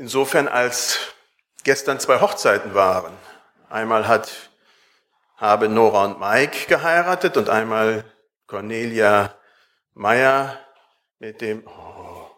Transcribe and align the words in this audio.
Insofern, 0.00 0.48
als 0.48 0.98
gestern 1.62 2.00
zwei 2.00 2.22
Hochzeiten 2.22 2.72
waren. 2.72 3.12
Einmal 3.68 4.08
hat, 4.08 4.30
habe 5.36 5.68
Nora 5.68 6.06
und 6.06 6.18
Mike 6.18 6.68
geheiratet 6.68 7.36
und 7.36 7.50
einmal 7.50 8.06
Cornelia 8.46 9.34
Meyer 9.92 10.58
mit 11.18 11.42
dem, 11.42 11.66
oh, 11.66 12.30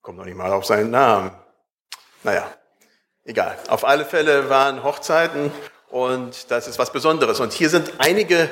kommt 0.00 0.18
noch 0.18 0.26
nicht 0.26 0.36
mal 0.36 0.52
auf 0.52 0.64
seinen 0.64 0.92
Namen. 0.92 1.32
Naja, 2.22 2.48
egal. 3.24 3.58
Auf 3.66 3.84
alle 3.84 4.04
Fälle 4.04 4.48
waren 4.48 4.84
Hochzeiten 4.84 5.50
und 5.88 6.52
das 6.52 6.68
ist 6.68 6.78
was 6.78 6.92
Besonderes. 6.92 7.40
Und 7.40 7.52
hier 7.52 7.68
sind 7.68 7.94
einige 7.98 8.48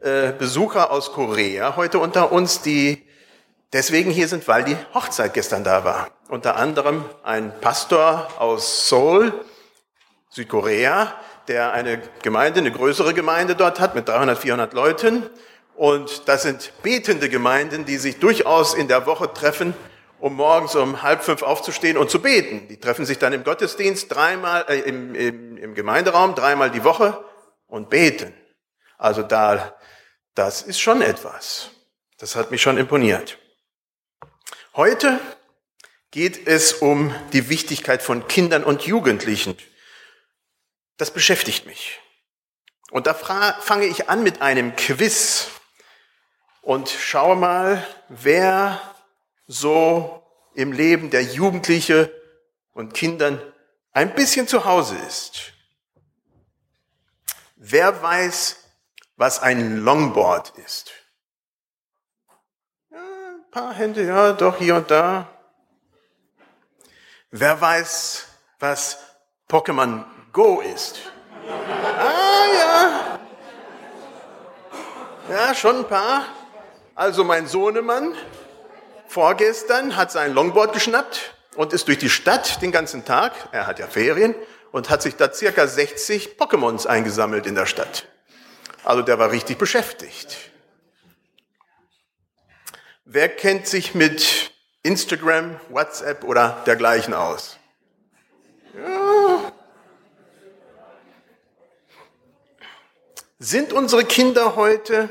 äh, 0.00 0.32
Besucher 0.32 0.90
aus 0.90 1.12
Korea 1.12 1.76
heute 1.76 2.00
unter 2.00 2.32
uns, 2.32 2.62
die 2.62 3.07
deswegen 3.72 4.10
hier 4.10 4.28
sind, 4.28 4.46
weil 4.48 4.64
die 4.64 4.76
Hochzeit 4.94 5.34
gestern 5.34 5.64
da 5.64 5.84
war. 5.84 6.08
Unter 6.28 6.56
anderem 6.56 7.04
ein 7.22 7.58
Pastor 7.60 8.28
aus 8.38 8.88
Seoul, 8.88 9.32
Südkorea, 10.30 11.14
der 11.48 11.72
eine 11.72 12.02
Gemeinde, 12.22 12.60
eine 12.60 12.72
größere 12.72 13.14
Gemeinde 13.14 13.56
dort 13.56 13.80
hat 13.80 13.94
mit 13.94 14.08
300, 14.08 14.38
400 14.38 14.72
Leuten. 14.74 15.28
Und 15.74 16.28
das 16.28 16.42
sind 16.42 16.72
betende 16.82 17.28
Gemeinden, 17.28 17.84
die 17.84 17.96
sich 17.96 18.18
durchaus 18.18 18.74
in 18.74 18.88
der 18.88 19.06
Woche 19.06 19.32
treffen, 19.32 19.74
um 20.18 20.34
morgens 20.34 20.74
um 20.74 21.02
halb 21.02 21.22
fünf 21.22 21.42
aufzustehen 21.42 21.96
und 21.96 22.10
zu 22.10 22.20
beten. 22.20 22.68
Die 22.68 22.78
treffen 22.78 23.06
sich 23.06 23.18
dann 23.18 23.32
im 23.32 23.44
Gottesdienst 23.44 24.12
dreimal, 24.12 24.66
äh, 24.68 24.80
im, 24.80 25.14
im, 25.14 25.56
im 25.56 25.74
Gemeinderaum 25.74 26.34
dreimal 26.34 26.70
die 26.70 26.84
Woche 26.84 27.24
und 27.66 27.88
beten. 27.90 28.34
Also 28.98 29.22
da, 29.22 29.76
das 30.34 30.62
ist 30.62 30.80
schon 30.80 31.00
etwas. 31.00 31.70
Das 32.18 32.34
hat 32.34 32.50
mich 32.50 32.60
schon 32.60 32.76
imponiert. 32.76 33.38
Heute 34.78 35.18
geht 36.12 36.46
es 36.46 36.72
um 36.72 37.12
die 37.32 37.48
Wichtigkeit 37.48 38.00
von 38.00 38.28
Kindern 38.28 38.62
und 38.62 38.82
Jugendlichen. 38.82 39.58
Das 40.98 41.10
beschäftigt 41.10 41.66
mich. 41.66 41.98
Und 42.92 43.08
da 43.08 43.12
fange 43.12 43.86
ich 43.86 44.08
an 44.08 44.22
mit 44.22 44.40
einem 44.40 44.76
Quiz 44.76 45.48
und 46.62 46.88
schaue 46.90 47.34
mal, 47.34 47.84
wer 48.08 48.80
so 49.48 50.22
im 50.54 50.70
Leben 50.70 51.10
der 51.10 51.24
Jugendliche 51.24 52.14
und 52.72 52.94
Kindern 52.94 53.42
ein 53.90 54.14
bisschen 54.14 54.46
zu 54.46 54.64
Hause 54.64 54.96
ist. 55.08 55.54
Wer 57.56 58.00
weiß, 58.00 58.58
was 59.16 59.40
ein 59.40 59.78
Longboard 59.78 60.56
ist? 60.64 60.92
Paar 63.58 63.74
Hände, 63.74 64.04
ja, 64.04 64.32
doch 64.32 64.56
hier 64.58 64.76
und 64.76 64.88
da. 64.88 65.26
Wer 67.32 67.60
weiß, 67.60 68.26
was 68.60 68.98
Pokémon 69.48 70.04
Go 70.32 70.60
ist? 70.60 71.00
Ah, 71.98 72.44
ja. 72.56 73.18
Ja, 75.28 75.54
schon 75.56 75.78
ein 75.78 75.88
paar. 75.88 76.26
Also 76.94 77.24
mein 77.24 77.48
Sohnemann 77.48 78.14
vorgestern 79.08 79.96
hat 79.96 80.12
sein 80.12 80.34
Longboard 80.34 80.72
geschnappt 80.72 81.34
und 81.56 81.72
ist 81.72 81.88
durch 81.88 81.98
die 81.98 82.10
Stadt 82.10 82.62
den 82.62 82.70
ganzen 82.70 83.04
Tag, 83.04 83.32
er 83.50 83.66
hat 83.66 83.80
ja 83.80 83.88
Ferien, 83.88 84.36
und 84.70 84.88
hat 84.88 85.02
sich 85.02 85.16
da 85.16 85.32
circa 85.32 85.66
60 85.66 86.36
Pokémons 86.38 86.86
eingesammelt 86.86 87.44
in 87.46 87.56
der 87.56 87.66
Stadt. 87.66 88.06
Also 88.84 89.02
der 89.02 89.18
war 89.18 89.32
richtig 89.32 89.58
beschäftigt. 89.58 90.36
Wer 93.10 93.30
kennt 93.30 93.66
sich 93.66 93.94
mit 93.94 94.52
Instagram, 94.82 95.58
WhatsApp 95.70 96.24
oder 96.24 96.62
dergleichen 96.66 97.14
aus? 97.14 97.58
Sind 103.38 103.72
unsere 103.72 104.04
Kinder 104.04 104.56
heute 104.56 105.08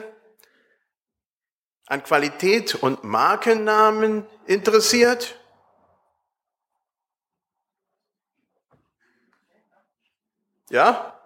an 1.87 2.03
Qualität 2.03 2.75
und 2.75 3.03
Markennamen 3.03 4.27
interessiert? 4.45 5.39
Ja? 10.69 11.19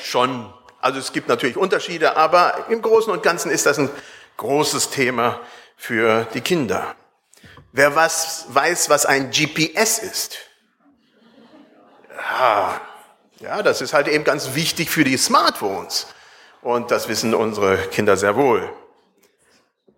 Schon. 0.00 0.54
Also 0.80 1.00
es 1.00 1.12
gibt 1.12 1.26
natürlich 1.26 1.56
Unterschiede, 1.56 2.16
aber 2.16 2.66
im 2.68 2.80
Großen 2.80 3.12
und 3.12 3.24
Ganzen 3.24 3.50
ist 3.50 3.66
das 3.66 3.80
ein 3.80 3.90
großes 4.36 4.90
Thema 4.90 5.40
für 5.76 6.24
die 6.34 6.40
Kinder. 6.40 6.96
Wer 7.72 7.94
was 7.94 8.46
weiß, 8.48 8.88
was 8.88 9.06
ein 9.06 9.30
GPS 9.30 9.98
ist? 9.98 10.38
Ja, 12.16 12.80
ja, 13.38 13.62
das 13.62 13.82
ist 13.82 13.92
halt 13.92 14.08
eben 14.08 14.24
ganz 14.24 14.54
wichtig 14.54 14.90
für 14.90 15.04
die 15.04 15.16
Smartphones. 15.16 16.06
Und 16.62 16.90
das 16.90 17.08
wissen 17.08 17.34
unsere 17.34 17.76
Kinder 17.76 18.16
sehr 18.16 18.34
wohl. 18.34 18.72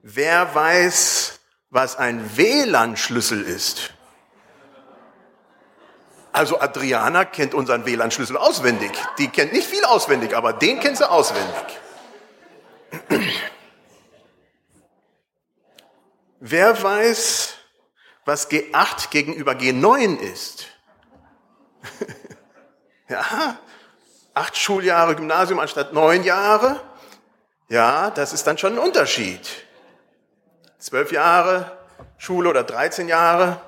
Wer 0.02 0.54
weiß, 0.54 1.38
was 1.70 1.96
ein 1.96 2.36
WLAN-Schlüssel 2.36 3.42
ist? 3.42 3.92
Also 6.32 6.60
Adriana 6.60 7.24
kennt 7.24 7.54
unseren 7.54 7.86
WLAN-Schlüssel 7.86 8.36
auswendig. 8.36 8.90
Die 9.18 9.28
kennt 9.28 9.52
nicht 9.52 9.66
viel 9.66 9.84
auswendig, 9.84 10.36
aber 10.36 10.52
den 10.52 10.80
kennt 10.80 10.98
sie 10.98 11.08
auswendig. 11.08 11.78
Wer 16.40 16.80
weiß, 16.82 17.54
was 18.24 18.48
G8 18.48 19.10
gegenüber 19.10 19.52
G9 19.52 20.18
ist? 20.18 20.66
ja, 23.08 23.58
acht 24.34 24.56
Schuljahre 24.56 25.16
Gymnasium 25.16 25.58
anstatt 25.58 25.92
neun 25.92 26.22
Jahre. 26.22 26.80
Ja, 27.68 28.10
das 28.10 28.32
ist 28.32 28.46
dann 28.46 28.56
schon 28.56 28.74
ein 28.74 28.78
Unterschied. 28.78 29.40
Zwölf 30.78 31.10
Jahre 31.10 31.76
Schule 32.18 32.50
oder 32.50 32.62
13 32.62 33.08
Jahre. 33.08 33.60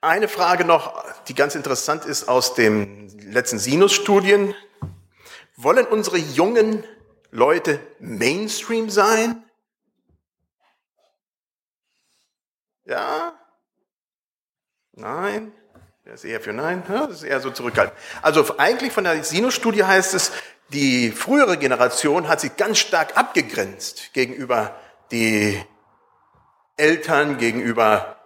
Eine 0.00 0.28
Frage 0.28 0.64
noch, 0.64 1.04
die 1.24 1.34
ganz 1.34 1.54
interessant 1.54 2.06
ist 2.06 2.26
aus 2.26 2.54
den 2.54 3.08
letzten 3.30 3.58
Sinus-Studien. 3.58 4.54
Wollen 5.56 5.86
unsere 5.86 6.16
jungen 6.16 6.84
Leute 7.30 7.80
Mainstream 7.98 8.90
sein? 8.90 9.44
Ja? 12.84 13.34
Nein? 14.92 15.52
Der 16.04 16.14
ist 16.14 16.24
eher 16.24 16.40
für 16.40 16.52
Nein. 16.52 16.82
Ja, 16.88 17.06
das 17.06 17.18
ist 17.18 17.22
eher 17.22 17.40
so 17.40 17.50
zurückhaltend. 17.50 17.96
Also 18.22 18.58
eigentlich 18.58 18.92
von 18.92 19.04
der 19.04 19.22
Sinus-Studie 19.22 19.84
heißt 19.84 20.14
es, 20.14 20.32
die 20.70 21.10
frühere 21.10 21.56
Generation 21.56 22.28
hat 22.28 22.40
sich 22.40 22.56
ganz 22.56 22.78
stark 22.78 23.16
abgegrenzt 23.16 24.12
gegenüber 24.12 24.74
die 25.10 25.60
Eltern, 26.76 27.38
gegenüber 27.38 28.16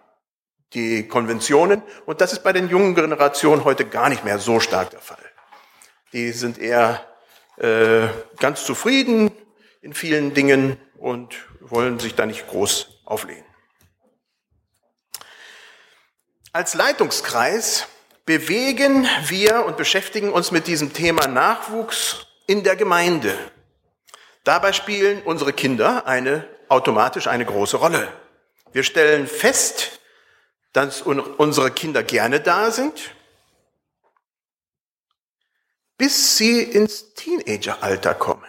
die 0.73 1.09
Konventionen. 1.09 1.83
Und 2.07 2.21
das 2.21 2.33
ist 2.33 2.43
bei 2.43 2.53
den 2.53 2.69
jungen 2.69 2.95
Generationen 2.95 3.65
heute 3.65 3.85
gar 3.85 4.09
nicht 4.09 4.25
mehr 4.25 4.39
so 4.39 4.61
stark 4.61 4.91
der 4.91 5.01
Fall. 5.01 5.19
Die 6.13 6.33
sind 6.33 6.59
eher 6.59 7.07
äh, 7.57 8.09
ganz 8.39 8.65
zufrieden 8.65 9.31
in 9.81 9.95
vielen 9.95 10.35
Dingen 10.35 10.77
und 10.99 11.35
wollen 11.61 11.99
sich 11.99 12.15
da 12.15 12.27
nicht 12.27 12.47
groß 12.49 12.89
auflehnen. 13.05 13.45
Als 16.53 16.75
Leitungskreis 16.75 17.87
bewegen 18.25 19.09
wir 19.27 19.65
und 19.67 19.77
beschäftigen 19.77 20.33
uns 20.33 20.51
mit 20.51 20.67
diesem 20.67 20.93
Thema 20.93 21.27
Nachwuchs 21.27 22.27
in 22.47 22.63
der 22.63 22.77
Gemeinde. 22.77 23.37
Dabei 24.45 24.73
spielen 24.73 25.23
unsere 25.23 25.53
Kinder 25.53 26.07
eine, 26.07 26.47
automatisch 26.69 27.27
eine 27.27 27.45
große 27.45 27.77
Rolle. 27.77 28.09
Wir 28.73 28.83
stellen 28.83 29.27
fest, 29.27 30.01
dass 30.73 31.03
unsere 31.03 31.71
Kinder 31.71 32.03
gerne 32.03 32.41
da 32.41 32.71
sind, 32.71 33.15
bis 35.97 36.37
sie 36.37 36.63
ins 36.63 37.15
Teenageralter 37.15 38.15
kommen. 38.15 38.45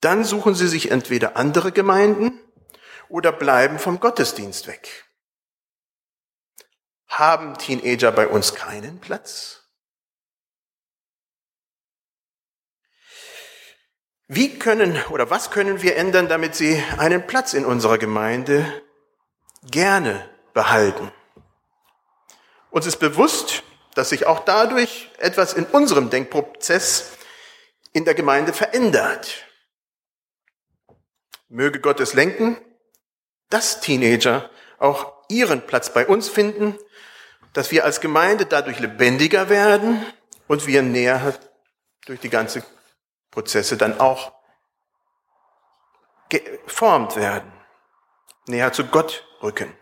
Dann 0.00 0.24
suchen 0.24 0.54
sie 0.54 0.68
sich 0.68 0.90
entweder 0.90 1.36
andere 1.36 1.72
Gemeinden 1.72 2.40
oder 3.08 3.32
bleiben 3.32 3.78
vom 3.78 4.00
Gottesdienst 4.00 4.66
weg. 4.66 5.04
Haben 7.06 7.56
Teenager 7.58 8.10
bei 8.10 8.26
uns 8.26 8.54
keinen 8.54 9.00
Platz? 9.00 9.62
Wie 14.28 14.58
können 14.58 14.98
oder 15.10 15.28
was 15.28 15.50
können 15.50 15.82
wir 15.82 15.96
ändern, 15.96 16.26
damit 16.26 16.54
sie 16.54 16.82
einen 16.96 17.26
Platz 17.26 17.52
in 17.52 17.66
unserer 17.66 17.98
Gemeinde 17.98 18.82
gerne 19.62 20.26
behalten? 20.54 21.12
Uns 22.70 22.86
ist 22.86 22.96
bewusst, 22.96 23.62
dass 23.94 24.10
sich 24.10 24.26
auch 24.26 24.40
dadurch 24.40 25.10
etwas 25.18 25.52
in 25.52 25.64
unserem 25.66 26.10
Denkprozess 26.10 27.12
in 27.92 28.04
der 28.04 28.14
Gemeinde 28.14 28.52
verändert. 28.52 29.44
Möge 31.48 31.80
Gott 31.80 32.00
es 32.00 32.14
lenken, 32.14 32.56
dass 33.50 33.80
Teenager 33.80 34.50
auch 34.78 35.12
ihren 35.28 35.66
Platz 35.66 35.92
bei 35.92 36.06
uns 36.06 36.28
finden, 36.28 36.78
dass 37.52 37.70
wir 37.70 37.84
als 37.84 38.00
Gemeinde 38.00 38.46
dadurch 38.46 38.78
lebendiger 38.78 39.48
werden 39.48 40.04
und 40.48 40.66
wir 40.66 40.82
näher 40.82 41.34
durch 42.06 42.20
die 42.20 42.30
ganze 42.30 42.64
Prozesse 43.30 43.76
dann 43.76 44.00
auch 44.00 44.32
geformt 46.30 47.16
werden, 47.16 47.52
näher 48.46 48.72
zu 48.72 48.86
Gott 48.86 49.26
rücken. 49.42 49.76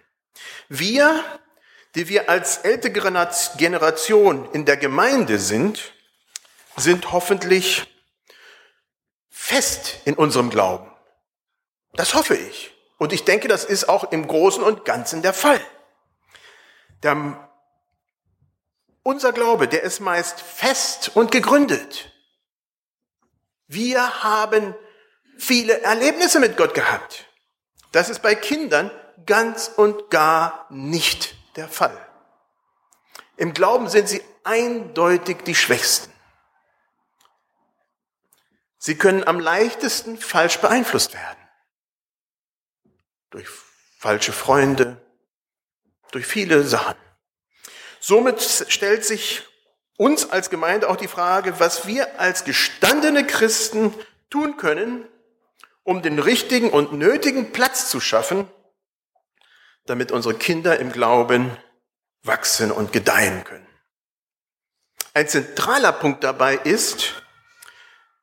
Wir, 0.69 1.23
die 1.95 2.09
wir 2.09 2.29
als 2.29 2.59
ältere 2.59 2.93
Generation 3.57 4.49
in 4.53 4.65
der 4.65 4.77
Gemeinde 4.77 5.39
sind, 5.39 5.93
sind 6.77 7.13
hoffentlich 7.13 7.87
fest 9.29 9.99
in 10.05 10.15
unserem 10.15 10.51
Glauben. 10.51 10.91
Das 11.95 12.15
hoffe 12.15 12.37
ich. 12.37 12.73
Und 12.99 13.13
ich 13.13 13.25
denke, 13.25 13.49
das 13.49 13.65
ist 13.65 13.89
auch 13.89 14.13
im 14.13 14.29
Großen 14.29 14.63
und 14.63 14.85
Ganzen 14.85 15.23
der 15.23 15.33
Fall. 15.33 15.61
Der, 17.03 17.49
unser 19.03 19.33
Glaube, 19.33 19.67
der 19.67 19.83
ist 19.83 20.01
meist 20.01 20.41
fest 20.41 21.11
und 21.15 21.33
gegründet. 21.33 22.13
Wir 23.67 24.23
haben 24.23 24.75
viele 25.39 25.81
Erlebnisse 25.81 26.39
mit 26.41 26.57
Gott 26.57 26.75
gehabt. 26.75 27.27
Das 27.93 28.09
ist 28.09 28.21
bei 28.21 28.35
Kindern 28.35 28.91
ganz 29.27 29.69
und 29.69 30.11
gar 30.11 30.67
nicht 30.71 31.40
der 31.57 31.69
Fall. 31.69 31.97
Im 33.37 33.55
Glauben 33.55 33.89
sind 33.89 34.09
sie 34.09 34.23
eindeutig 34.45 35.39
die 35.45 35.55
Schwächsten. 35.55 36.13
Sie 38.79 38.97
können 38.97 39.27
am 39.27 39.41
leichtesten 39.41 40.19
falsch 40.19 40.59
beeinflusst 40.59 41.15
werden. 41.15 41.49
Durch 43.31 43.47
falsche 43.99 44.33
Freunde, 44.33 45.01
durch 46.11 46.27
viele 46.27 46.65
Sachen. 46.65 46.97
Somit 48.01 48.41
stellt 48.41 49.05
sich 49.05 49.47
uns 49.99 50.31
als 50.31 50.49
Gemeinde 50.49 50.89
auch 50.89 50.97
die 50.97 51.09
Frage, 51.09 51.61
was 51.61 51.87
wir 51.87 52.19
als 52.19 52.45
gestandene 52.45 53.27
Christen 53.27 53.95
tun 54.31 54.57
können, 54.57 55.07
um 55.83 56.01
den 56.01 56.19
richtigen 56.19 56.71
und 56.71 56.95
nötigen 56.95 57.53
Platz 57.53 57.91
zu 57.91 58.01
schaffen, 58.01 58.49
damit 59.91 60.13
unsere 60.13 60.35
Kinder 60.35 60.79
im 60.79 60.93
Glauben 60.93 61.51
wachsen 62.23 62.71
und 62.71 62.93
gedeihen 62.93 63.43
können. 63.43 63.67
Ein 65.15 65.27
zentraler 65.27 65.91
Punkt 65.91 66.23
dabei 66.23 66.55
ist, 66.55 67.25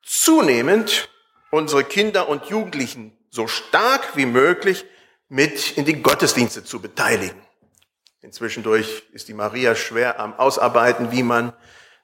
zunehmend 0.02 1.10
unsere 1.52 1.84
Kinder 1.84 2.30
und 2.30 2.46
Jugendlichen 2.46 3.18
so 3.30 3.48
stark 3.48 4.16
wie 4.16 4.26
möglich 4.26 4.86
mit 5.28 5.78
in 5.78 5.84
die 5.84 6.02
Gottesdienste 6.02 6.64
zu 6.64 6.82
beteiligen. 6.82 7.42
Inzwischen 8.22 8.64
ist 9.12 9.28
die 9.28 9.34
Maria 9.34 9.76
schwer 9.76 10.22
am 10.22 10.34
Ausarbeiten, 10.36 11.12
wie 11.12 11.24
man 11.24 11.52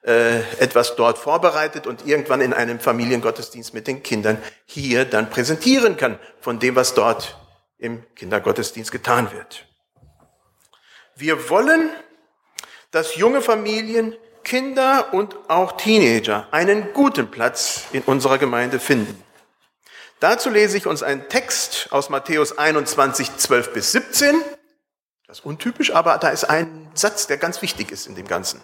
äh, 0.02 0.40
etwas 0.58 0.94
dort 0.96 1.16
vorbereitet 1.16 1.86
und 1.86 2.06
irgendwann 2.06 2.42
in 2.42 2.52
einem 2.52 2.80
Familiengottesdienst 2.80 3.72
mit 3.72 3.86
den 3.86 4.02
Kindern 4.02 4.36
hier 4.66 5.06
dann 5.06 5.30
präsentieren 5.30 5.96
kann 5.96 6.18
von 6.40 6.58
dem, 6.58 6.76
was 6.76 6.92
dort 6.92 7.38
im 7.84 8.02
Kindergottesdienst 8.14 8.90
getan 8.90 9.30
wird. 9.32 9.66
Wir 11.16 11.50
wollen, 11.50 11.90
dass 12.90 13.16
junge 13.16 13.42
Familien, 13.42 14.16
Kinder 14.42 15.12
und 15.12 15.36
auch 15.48 15.76
Teenager 15.76 16.48
einen 16.50 16.92
guten 16.94 17.30
Platz 17.30 17.84
in 17.92 18.02
unserer 18.02 18.38
Gemeinde 18.38 18.80
finden. 18.80 19.22
Dazu 20.18 20.48
lese 20.48 20.78
ich 20.78 20.86
uns 20.86 21.02
einen 21.02 21.28
Text 21.28 21.88
aus 21.90 22.08
Matthäus 22.08 22.56
21, 22.56 23.36
12 23.36 23.72
bis 23.74 23.92
17. 23.92 24.40
Das 25.26 25.40
ist 25.40 25.44
untypisch, 25.44 25.94
aber 25.94 26.16
da 26.18 26.28
ist 26.28 26.44
ein 26.44 26.90
Satz, 26.94 27.26
der 27.26 27.36
ganz 27.36 27.60
wichtig 27.60 27.90
ist 27.90 28.06
in 28.06 28.14
dem 28.14 28.26
Ganzen. 28.26 28.62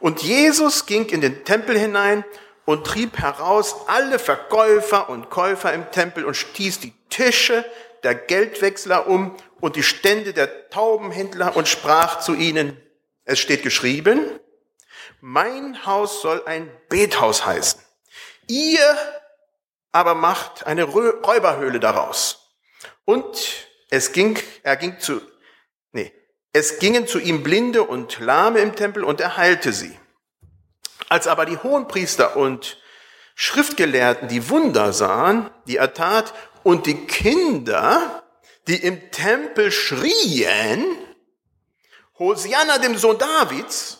Und 0.00 0.22
Jesus 0.22 0.86
ging 0.86 1.06
in 1.06 1.20
den 1.20 1.44
Tempel 1.44 1.78
hinein 1.78 2.24
und 2.64 2.84
trieb 2.86 3.18
heraus 3.18 3.76
alle 3.86 4.18
Verkäufer 4.18 5.08
und 5.08 5.30
Käufer 5.30 5.72
im 5.72 5.90
Tempel 5.92 6.24
und 6.24 6.34
stieß 6.34 6.80
die 6.80 6.92
Tische 7.08 7.64
der 8.02 8.14
Geldwechsler 8.14 9.06
um 9.06 9.36
und 9.60 9.76
die 9.76 9.82
Stände 9.82 10.32
der 10.32 10.70
Taubenhändler 10.70 11.56
und 11.56 11.68
sprach 11.68 12.20
zu 12.20 12.34
ihnen, 12.34 12.80
es 13.24 13.38
steht 13.38 13.62
geschrieben, 13.62 14.40
mein 15.20 15.86
Haus 15.86 16.20
soll 16.20 16.42
ein 16.46 16.70
Bethaus 16.88 17.46
heißen. 17.46 17.80
Ihr 18.48 18.96
aber 19.92 20.14
macht 20.14 20.66
eine 20.66 20.84
Räuberhöhle 20.84 21.78
daraus. 21.78 22.50
Und 23.04 23.68
es 23.90 24.12
ging, 24.12 24.38
er 24.62 24.76
ging 24.76 24.98
zu, 24.98 25.20
nee, 25.92 26.12
es 26.52 26.78
gingen 26.78 27.06
zu 27.06 27.18
ihm 27.18 27.42
Blinde 27.42 27.82
und 27.84 28.18
Lahme 28.20 28.60
im 28.60 28.74
Tempel 28.74 29.04
und 29.04 29.20
er 29.20 29.36
heilte 29.36 29.72
sie. 29.72 29.96
Als 31.08 31.26
aber 31.26 31.44
die 31.44 31.58
Hohenpriester 31.58 32.36
und 32.36 32.78
Schriftgelehrten 33.34 34.28
die 34.28 34.48
Wunder 34.48 34.92
sahen, 34.92 35.50
die 35.66 35.76
er 35.76 35.94
tat, 35.94 36.34
und 36.62 36.86
die 36.86 37.06
Kinder, 37.06 38.22
die 38.68 38.76
im 38.76 39.10
Tempel 39.10 39.70
schrien, 39.70 40.84
Hosianna 42.18 42.78
dem 42.78 42.96
Sohn 42.96 43.18
Davids, 43.18 43.98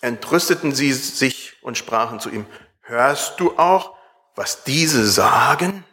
entrüsteten 0.00 0.74
sie 0.74 0.92
sich 0.92 1.54
und 1.62 1.78
sprachen 1.78 2.20
zu 2.20 2.30
ihm, 2.30 2.46
hörst 2.82 3.40
du 3.40 3.58
auch, 3.58 3.96
was 4.34 4.64
diese 4.64 5.06
sagen? 5.06 5.84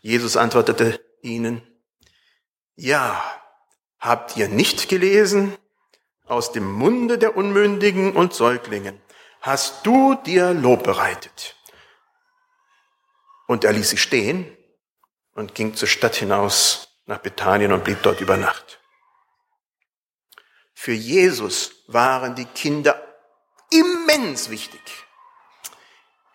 Jesus 0.00 0.36
antwortete 0.36 1.00
ihnen, 1.22 1.62
ja, 2.76 3.22
habt 3.98 4.36
ihr 4.36 4.48
nicht 4.48 4.88
gelesen, 4.88 5.56
aus 6.26 6.52
dem 6.52 6.70
Munde 6.72 7.18
der 7.18 7.36
Unmündigen 7.36 8.16
und 8.16 8.34
Säuglingen 8.34 9.00
hast 9.40 9.84
du 9.84 10.14
dir 10.14 10.54
Lob 10.54 10.84
bereitet. 10.84 11.54
Und 13.46 13.64
er 13.64 13.72
ließ 13.72 13.90
sie 13.90 13.98
stehen 13.98 14.56
und 15.34 15.54
ging 15.54 15.74
zur 15.74 15.88
Stadt 15.88 16.16
hinaus 16.16 16.88
nach 17.06 17.18
Bethanien 17.18 17.72
und 17.72 17.84
blieb 17.84 18.02
dort 18.02 18.20
über 18.20 18.36
Nacht. 18.36 18.80
Für 20.74 20.92
Jesus 20.92 21.84
waren 21.86 22.34
die 22.34 22.46
Kinder 22.46 23.00
immens 23.70 24.50
wichtig. 24.50 24.80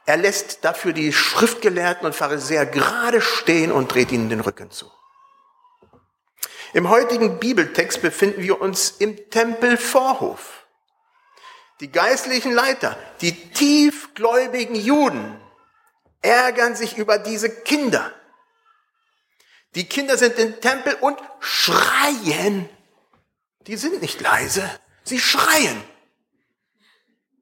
Er 0.06 0.18
lässt 0.18 0.66
dafür 0.66 0.94
die 0.94 1.14
Schriftgelehrten 1.14 2.06
und 2.06 2.16
Pharisäer 2.16 2.66
gerade 2.66 3.22
stehen 3.22 3.72
und 3.72 3.94
dreht 3.94 4.12
ihnen 4.12 4.30
den 4.30 4.40
Rücken 4.40 4.72
zu. 4.72 4.92
Im 6.74 6.90
heutigen 6.90 7.40
Bibeltext 7.40 8.02
befinden 8.02 8.42
wir 8.42 8.62
uns 8.62 8.92
im 8.92 9.30
Tempelvorhof. 9.30 10.66
Die 11.80 11.92
geistlichen 11.92 12.52
Leiter, 12.52 12.98
die 13.22 13.52
tiefgläubigen 13.52 14.76
Juden 14.76 15.40
ärgern 16.22 16.76
sich 16.76 16.98
über 16.98 17.18
diese 17.18 17.50
Kinder. 17.50 18.14
Die 19.76 19.86
Kinder 19.86 20.18
sind 20.18 20.38
im 20.40 20.60
Tempel 20.62 20.96
und 20.96 21.20
schreien. 21.40 22.70
Die 23.68 23.78
sind 23.78 24.02
nicht 24.02 24.20
leise, 24.20 24.68
sie 25.04 25.20
schreien. 25.20 25.84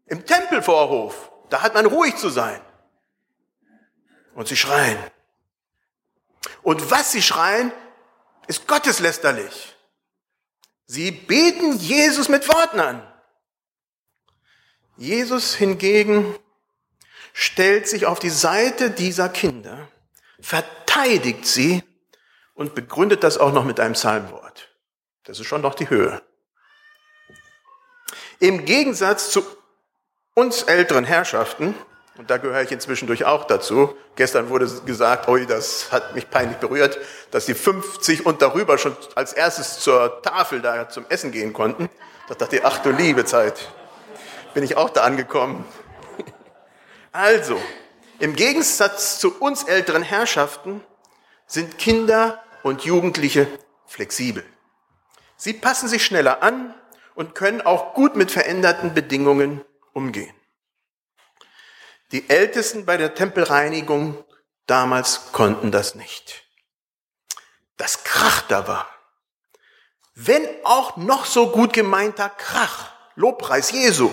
Im 0.05 0.25
Tempelvorhof, 0.25 1.31
da 1.49 1.61
hat 1.61 1.73
man 1.73 1.85
ruhig 1.85 2.15
zu 2.15 2.29
sein. 2.29 2.61
Und 4.33 4.47
sie 4.47 4.57
schreien. 4.57 4.97
Und 6.63 6.91
was 6.91 7.11
sie 7.11 7.21
schreien, 7.21 7.71
ist 8.47 8.67
gotteslästerlich. 8.67 9.75
Sie 10.85 11.11
beten 11.11 11.77
Jesus 11.77 12.29
mit 12.29 12.47
Worten 12.47 12.79
an. 12.79 13.13
Jesus 14.95 15.53
hingegen 15.55 16.37
stellt 17.39 17.87
sich 17.87 18.07
auf 18.07 18.17
die 18.17 18.31
Seite 18.31 18.89
dieser 18.89 19.29
Kinder, 19.29 19.87
verteidigt 20.39 21.45
sie 21.45 21.83
und 22.55 22.73
begründet 22.73 23.23
das 23.23 23.37
auch 23.37 23.53
noch 23.53 23.63
mit 23.63 23.79
einem 23.79 23.93
Psalmwort. 23.93 24.69
Das 25.23 25.39
ist 25.39 25.45
schon 25.45 25.61
noch 25.61 25.75
die 25.75 25.87
Höhe. 25.87 26.19
Im 28.39 28.65
Gegensatz 28.65 29.29
zu 29.29 29.45
uns 30.33 30.63
älteren 30.63 31.03
Herrschaften 31.03 31.75
und 32.17 32.31
da 32.31 32.37
gehöre 32.37 32.63
ich 32.63 32.71
inzwischen 32.71 33.05
durch 33.05 33.23
auch 33.23 33.43
dazu. 33.43 33.95
Gestern 34.15 34.49
wurde 34.49 34.67
gesagt, 34.87 35.27
oi, 35.27 35.45
das 35.45 35.91
hat 35.91 36.15
mich 36.15 36.27
peinlich 36.31 36.57
berührt, 36.57 36.97
dass 37.29 37.45
die 37.45 37.53
50 37.53 38.25
und 38.25 38.41
darüber 38.41 38.79
schon 38.79 38.97
als 39.13 39.33
erstes 39.33 39.79
zur 39.79 40.23
Tafel 40.23 40.61
da 40.61 40.89
zum 40.89 41.05
Essen 41.09 41.31
gehen 41.31 41.53
konnten. 41.53 41.87
Da 42.29 42.33
dachte 42.33 42.55
ich, 42.55 42.65
ach 42.65 42.79
du 42.79 42.89
liebe 42.89 43.25
Zeit, 43.25 43.69
bin 44.55 44.63
ich 44.63 44.75
auch 44.75 44.89
da 44.89 45.03
angekommen. 45.03 45.65
Also, 47.17 47.59
im 48.19 48.35
Gegensatz 48.35 49.17
zu 49.17 49.39
uns 49.39 49.63
älteren 49.63 50.03
Herrschaften 50.03 50.83
sind 51.47 51.79
Kinder 51.79 52.43
und 52.61 52.83
Jugendliche 52.83 53.47
flexibel. 53.87 54.45
Sie 55.35 55.53
passen 55.53 55.89
sich 55.89 56.05
schneller 56.05 56.43
an 56.43 56.75
und 57.15 57.33
können 57.33 57.61
auch 57.61 57.95
gut 57.95 58.15
mit 58.15 58.29
veränderten 58.29 58.93
Bedingungen 58.93 59.65
umgehen. 59.93 60.31
Die 62.11 62.29
Ältesten 62.29 62.85
bei 62.85 62.97
der 62.97 63.15
Tempelreinigung 63.15 64.23
damals 64.67 65.31
konnten 65.31 65.71
das 65.71 65.95
nicht. 65.95 66.43
Das 67.77 68.03
Krach 68.03 68.43
da 68.43 68.67
war. 68.67 68.87
Wenn 70.13 70.47
auch 70.63 70.97
noch 70.97 71.25
so 71.25 71.49
gut 71.49 71.73
gemeinter 71.73 72.29
Krach, 72.29 72.91
Lobpreis 73.15 73.71
Jesu. 73.71 74.11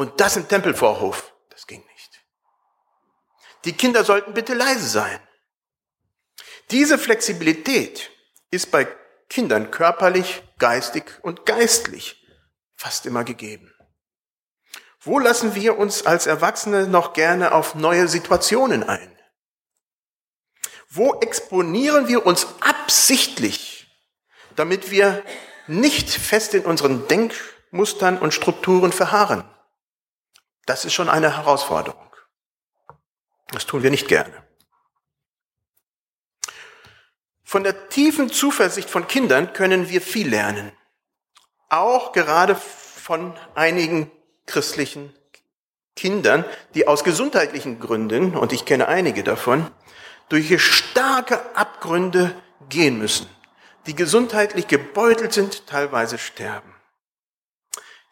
Und 0.00 0.18
das 0.18 0.38
im 0.38 0.48
Tempelvorhof, 0.48 1.34
das 1.50 1.66
ging 1.66 1.84
nicht. 1.84 2.24
Die 3.66 3.74
Kinder 3.74 4.02
sollten 4.02 4.32
bitte 4.32 4.54
leise 4.54 4.88
sein. 4.88 5.20
Diese 6.70 6.96
Flexibilität 6.96 8.10
ist 8.50 8.70
bei 8.70 8.88
Kindern 9.28 9.70
körperlich, 9.70 10.42
geistig 10.58 11.04
und 11.20 11.44
geistlich 11.44 12.26
fast 12.76 13.04
immer 13.04 13.24
gegeben. 13.24 13.74
Wo 15.00 15.18
lassen 15.18 15.54
wir 15.54 15.76
uns 15.76 16.06
als 16.06 16.26
Erwachsene 16.26 16.88
noch 16.88 17.12
gerne 17.12 17.52
auf 17.52 17.74
neue 17.74 18.08
Situationen 18.08 18.82
ein? 18.82 19.18
Wo 20.88 21.20
exponieren 21.20 22.08
wir 22.08 22.24
uns 22.24 22.46
absichtlich, 22.60 23.86
damit 24.56 24.90
wir 24.90 25.22
nicht 25.66 26.08
fest 26.08 26.54
in 26.54 26.64
unseren 26.64 27.06
Denkmustern 27.06 28.16
und 28.18 28.32
Strukturen 28.32 28.92
verharren? 28.92 29.44
Das 30.70 30.84
ist 30.84 30.94
schon 30.94 31.08
eine 31.08 31.36
Herausforderung. 31.36 32.14
Das 33.50 33.66
tun 33.66 33.82
wir 33.82 33.90
nicht 33.90 34.06
gerne. 34.06 34.32
Von 37.42 37.64
der 37.64 37.88
tiefen 37.88 38.30
Zuversicht 38.30 38.88
von 38.88 39.08
Kindern 39.08 39.52
können 39.52 39.88
wir 39.88 40.00
viel 40.00 40.28
lernen. 40.28 40.70
Auch 41.70 42.12
gerade 42.12 42.54
von 42.54 43.36
einigen 43.56 44.12
christlichen 44.46 45.12
Kindern, 45.96 46.44
die 46.74 46.86
aus 46.86 47.02
gesundheitlichen 47.02 47.80
Gründen, 47.80 48.36
und 48.36 48.52
ich 48.52 48.64
kenne 48.64 48.86
einige 48.86 49.24
davon, 49.24 49.68
durch 50.28 50.56
starke 50.62 51.56
Abgründe 51.56 52.32
gehen 52.68 52.96
müssen, 52.96 53.28
die 53.86 53.96
gesundheitlich 53.96 54.68
gebeutelt 54.68 55.32
sind, 55.32 55.66
teilweise 55.66 56.16
sterben. 56.16 56.76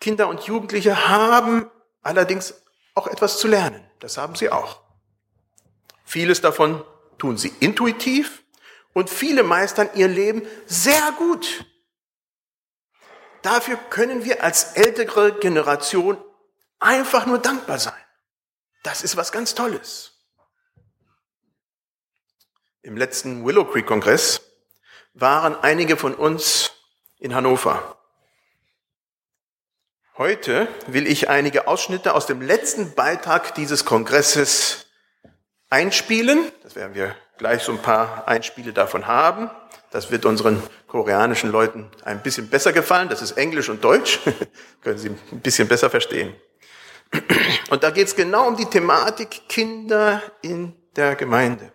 Kinder 0.01 0.27
und 0.27 0.43
Jugendliche 0.43 1.09
haben 1.09 1.71
allerdings 2.09 2.55
auch 2.95 3.07
etwas 3.07 3.39
zu 3.39 3.49
lernen. 3.49 3.85
Das 4.01 4.17
haben 4.17 4.35
sie 4.35 4.49
auch. 4.49 4.81
Vieles 6.05 6.41
davon 6.41 6.83
tun 7.19 7.37
sie 7.37 7.53
intuitiv 7.61 8.43
und 8.95 9.11
viele 9.11 9.43
meistern 9.43 9.91
ihr 9.95 10.09
Leben 10.09 10.43
sehr 10.67 11.13
gut. 11.19 11.67
Dafür 13.43 13.77
können 13.77 14.25
wir 14.25 14.43
als 14.43 14.73
ältere 14.73 15.39
Generation 15.39 16.17
einfach 16.79 17.27
nur 17.27 17.39
dankbar 17.39 17.79
sein. 17.79 18.05
Das 18.83 19.03
ist 19.03 19.19
was 19.19 19.31
ganz 19.31 19.55
Tolles. 19.55 20.13
Im 22.81 22.97
letzten 22.97 23.45
Willow 23.45 23.67
Creek 23.67 23.87
Kongress 23.87 24.41
waren 25.13 25.57
einige 25.57 25.99
von 25.99 26.15
uns 26.15 26.73
in 27.19 27.35
Hannover. 27.35 27.98
Heute 30.19 30.67
will 30.89 31.07
ich 31.07 31.29
einige 31.31 31.69
Ausschnitte 31.69 32.13
aus 32.13 32.27
dem 32.27 32.43
letzten 32.43 32.93
Beitrag 32.97 33.55
dieses 33.55 33.85
Kongresses 33.85 34.87
einspielen. 35.71 36.51
Das 36.65 36.75
werden 36.75 36.97
wir 36.97 37.15
gleich 37.37 37.63
so 37.63 37.71
ein 37.71 37.79
paar 37.79 38.27
Einspiele 38.27 38.73
davon 38.73 39.07
haben. 39.07 39.49
Das 39.93 40.11
wird 40.11 40.25
unseren 40.25 40.61
koreanischen 40.89 41.53
Leuten 41.53 41.89
ein 42.05 42.21
bisschen 42.21 42.51
besser 42.51 42.73
gefallen. 42.73 43.09
Das 43.09 43.23
ist 43.23 43.39
Englisch 43.39 43.69
und 43.69 43.85
Deutsch. 43.85 44.19
Können 44.83 44.99
Sie 44.99 45.11
ein 45.11 45.41
bisschen 45.41 45.69
besser 45.69 45.89
verstehen. 45.89 46.35
Und 47.71 47.85
da 47.85 47.91
geht 47.91 48.09
es 48.09 48.17
genau 48.17 48.49
um 48.49 48.57
die 48.57 48.67
Thematik 48.67 49.49
Kinder 49.49 50.21
in 50.43 50.75
der 50.97 51.15
Gemeinde. 51.15 51.71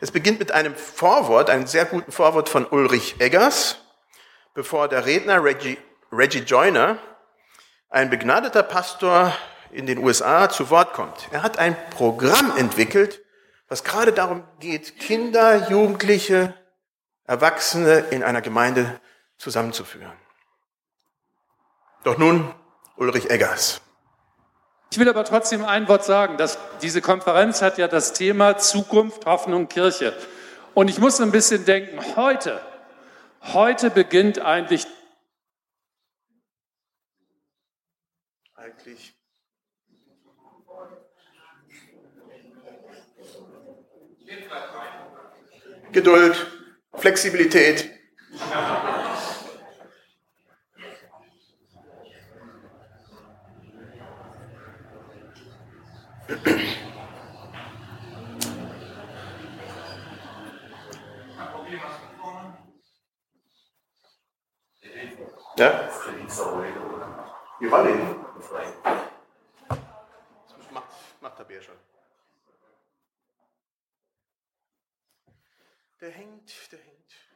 Es 0.00 0.10
beginnt 0.10 0.38
mit 0.38 0.50
einem 0.50 0.74
Vorwort, 0.74 1.50
einem 1.50 1.66
sehr 1.66 1.84
guten 1.84 2.10
Vorwort 2.10 2.48
von 2.48 2.64
Ulrich 2.64 3.16
Eggers, 3.18 3.76
bevor 4.54 4.88
der 4.88 5.04
Redner 5.04 5.44
Reggie, 5.44 5.76
Reggie 6.10 6.38
Joyner, 6.38 6.98
ein 7.96 8.10
begnadeter 8.10 8.62
Pastor 8.62 9.32
in 9.70 9.86
den 9.86 9.96
USA, 9.96 10.50
zu 10.50 10.68
Wort 10.68 10.92
kommt. 10.92 11.28
Er 11.30 11.42
hat 11.42 11.58
ein 11.58 11.74
Programm 11.88 12.54
entwickelt, 12.58 13.22
was 13.68 13.84
gerade 13.84 14.12
darum 14.12 14.44
geht, 14.60 15.00
Kinder, 15.00 15.70
Jugendliche, 15.70 16.52
Erwachsene 17.24 18.00
in 18.10 18.22
einer 18.22 18.42
Gemeinde 18.42 19.00
zusammenzuführen. 19.38 20.12
Doch 22.04 22.18
nun 22.18 22.54
Ulrich 22.96 23.30
Eggers. 23.30 23.80
Ich 24.90 24.98
will 24.98 25.08
aber 25.08 25.24
trotzdem 25.24 25.64
ein 25.64 25.88
Wort 25.88 26.04
sagen, 26.04 26.36
dass 26.36 26.58
diese 26.82 27.00
Konferenz 27.00 27.62
hat 27.62 27.78
ja 27.78 27.88
das 27.88 28.12
Thema 28.12 28.58
Zukunft, 28.58 29.24
Hoffnung, 29.24 29.68
Kirche. 29.68 30.14
Und 30.74 30.90
ich 30.90 30.98
muss 30.98 31.18
ein 31.22 31.32
bisschen 31.32 31.64
denken, 31.64 31.98
heute, 32.14 32.60
heute 33.54 33.88
beginnt 33.88 34.38
eigentlich 34.38 34.86
eigentlich 38.66 39.14
Geduld, 45.92 46.46
Flexibilität. 46.94 47.90
Ja? 65.56 65.88
Wie 67.58 67.70
war 67.70 67.84
denn? 67.84 68.26
Das 71.20 71.25
macht, 71.36 71.38
macht 71.38 71.38
der 71.38 71.44
Bär 71.44 71.62
schon. 71.62 71.78
Der 76.00 76.10
hängt, 76.10 76.72
der 76.72 76.78
hängt. 76.78 77.26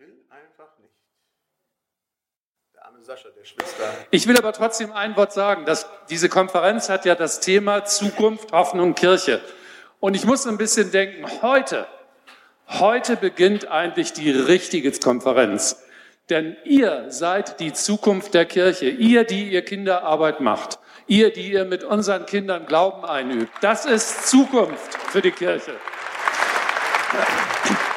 will 0.00 0.19
einfach 0.30 0.78
nicht. 0.78 0.94
Der 2.74 2.86
arme 2.86 3.02
Sascha, 3.02 3.28
der 3.30 3.44
schwitzt 3.44 3.74
da. 3.78 3.84
Ich 4.10 4.26
will 4.26 4.36
aber 4.38 4.52
trotzdem 4.52 4.92
ein 4.92 5.16
Wort 5.16 5.32
sagen. 5.32 5.64
Dass 5.64 5.86
diese 6.08 6.28
Konferenz 6.28 6.88
hat 6.88 7.04
ja 7.04 7.14
das 7.14 7.40
Thema 7.40 7.84
Zukunft, 7.84 8.52
Hoffnung, 8.52 8.94
Kirche. 8.94 9.40
Und 9.98 10.14
ich 10.14 10.24
muss 10.24 10.46
ein 10.46 10.56
bisschen 10.56 10.90
denken, 10.90 11.26
heute, 11.42 11.86
heute 12.68 13.16
beginnt 13.16 13.68
eigentlich 13.68 14.12
die 14.12 14.30
richtige 14.30 14.90
Konferenz. 14.92 15.82
Denn 16.30 16.56
ihr 16.64 17.06
seid 17.08 17.58
die 17.58 17.72
Zukunft 17.72 18.34
der 18.34 18.46
Kirche. 18.46 18.88
Ihr, 18.88 19.24
die 19.24 19.50
ihr 19.50 19.62
Kinderarbeit 19.64 20.40
macht. 20.40 20.78
Ihr, 21.08 21.32
die 21.32 21.52
ihr 21.52 21.64
mit 21.64 21.82
unseren 21.82 22.24
Kindern 22.24 22.66
Glauben 22.66 23.04
einübt. 23.04 23.52
Das 23.62 23.84
ist 23.84 24.28
Zukunft 24.28 24.94
für 25.10 25.20
die 25.20 25.32
Kirche. 25.32 25.74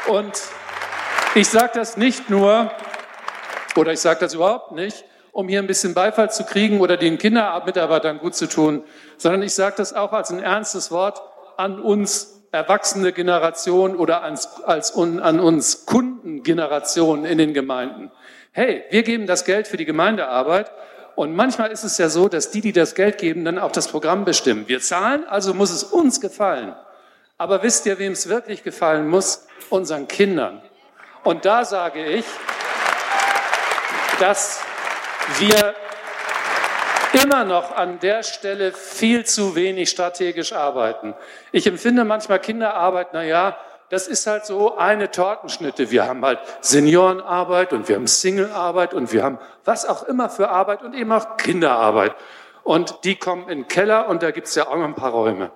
Und 0.08 0.42
ich 1.36 1.50
sage 1.50 1.72
das 1.74 1.98
nicht 1.98 2.30
nur, 2.30 2.72
oder 3.75 3.92
ich 3.92 4.00
sage 4.00 4.20
das 4.20 4.36
überhaupt 4.36 4.72
nicht, 4.74 5.04
um 5.32 5.48
hier 5.48 5.60
ein 5.60 5.68
bisschen 5.68 5.96
Beifall 5.96 6.32
zu 6.32 6.46
kriegen 6.46 6.80
oder 6.80 6.96
den 6.96 7.18
Kindermitarbeitern 7.18 8.20
gut 8.20 8.36
zu 8.36 8.48
tun, 8.48 8.84
sondern 9.18 9.42
ich 9.42 9.56
sage 9.56 9.75
das 9.78 9.94
auch 9.94 10.13
als 10.13 10.30
ein 10.30 10.40
ernstes 10.40 10.92
Wort 10.92 11.22
an 11.58 11.80
uns 11.80 12.44
erwachsene 12.52 13.13
Generation 13.13 13.96
oder 13.96 14.22
als, 14.22 14.62
als 14.63 14.96
an 14.96 15.40
uns 15.40 15.88
Kundengeneration 15.88 17.25
in 17.25 17.40
den 17.40 17.56
Gemeinden. 17.56 18.12
Hey, 18.52 18.84
wir 18.92 19.02
geben 19.02 19.25
das 19.25 19.44
Geld 19.44 19.68
für 19.68 19.78
die 19.78 19.86
Gemeindearbeit 19.86 20.70
und 21.16 21.36
manchmal 21.36 21.72
ist 21.72 21.84
es 21.84 21.98
ja 21.98 22.10
so, 22.10 22.30
dass 22.30 22.52
die, 22.52 22.62
die 22.62 22.74
das 22.74 22.94
Geld 22.94 23.18
geben, 23.18 23.44
dann 23.44 23.58
auch 23.58 23.72
das 23.72 23.88
Programm 23.88 24.24
bestimmen. 24.24 24.68
Wir 24.68 24.82
zahlen, 24.82 25.25
also 25.28 25.56
muss 25.56 25.72
es 25.72 25.84
uns 25.84 26.22
gefallen. 26.22 26.75
Aber 27.40 27.63
wisst 27.63 27.88
ihr, 27.88 27.98
wem 27.98 28.12
es 28.12 28.30
wirklich 28.30 28.62
gefallen 28.62 29.08
muss? 29.08 29.48
Unseren 29.72 30.08
Kindern. 30.08 30.62
Und 31.24 31.46
da 31.46 31.65
sage 31.65 32.06
ich, 32.06 32.25
dass 34.20 34.62
wir, 35.39 35.75
immer 37.13 37.44
noch 37.46 37.75
an 37.75 38.00
der 38.00 38.24
Stelle 38.24 38.72
viel 38.72 39.25
zu 39.25 39.56
wenig 39.56 39.89
strategisch 39.89 40.53
arbeiten. 40.53 41.13
Ich 41.51 41.68
empfinde 41.68 42.03
manchmal 42.03 42.39
Kinderarbeit, 42.39 43.10
na 43.13 43.24
ja, 43.24 43.58
das 43.89 44.08
ist 44.08 44.25
halt 44.25 44.46
so 44.46 44.77
eine 44.77 45.12
Tortenschnitte. 45.12 45.92
Wir 45.92 46.08
haben 46.08 46.25
halt 46.25 46.39
Seniorenarbeit 46.62 47.74
und 47.74 47.88
wir 47.88 47.96
haben 47.96 48.08
Singlearbeit 48.08 48.94
und 48.96 49.13
wir 49.13 49.24
haben 49.24 49.38
was 49.65 49.86
auch 49.86 50.03
immer 50.03 50.30
für 50.30 50.50
Arbeit 50.50 50.82
und 50.82 50.96
eben 50.96 51.12
auch 51.12 51.38
Kinderarbeit. 51.38 52.15
Und 52.63 53.03
die 53.03 53.15
kommen 53.15 53.44
in 53.50 53.60
den 53.60 53.68
Keller 53.68 54.08
und 54.08 54.24
da 54.24 54.32
gibt's 54.32 54.56
ja 54.56 54.68
auch 54.68 54.75
noch 54.75 54.86
ein 54.86 54.96
paar 54.96 55.12
Räume. 55.12 55.51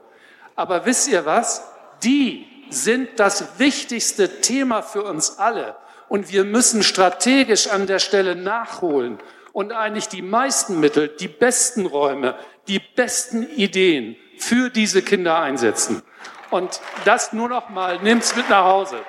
Aber 0.55 0.85
wisst 0.85 1.07
ihr 1.07 1.25
was? 1.25 1.71
Die 2.03 2.56
sind 2.69 3.19
das 3.19 3.59
wichtigste 3.59 4.41
Thema 4.41 4.81
für 4.81 5.03
uns 5.03 5.37
alle. 5.37 5.75
Und 6.09 6.31
wir 6.31 6.43
müssen 6.43 6.83
strategisch 6.83 7.67
an 7.67 7.87
der 7.87 7.99
Stelle 7.99 8.35
nachholen 8.35 9.19
und 9.51 9.73
eigentlich 9.73 10.07
die 10.07 10.21
meisten 10.21 10.79
Mittel, 10.79 11.07
die 11.07 11.27
besten 11.27 11.85
Räume, 11.85 12.37
die 12.67 12.79
besten 12.79 13.43
Ideen 13.43 14.15
für 14.37 14.69
diese 14.69 15.01
Kinder 15.01 15.39
einsetzen. 15.39 16.03
Und 16.49 16.79
das 17.05 17.33
nur 17.33 17.49
noch 17.49 17.69
mal, 17.69 17.99
nimmt's 18.01 18.35
mit 18.35 18.49
nach 18.49 18.63
Hause. 18.63 19.03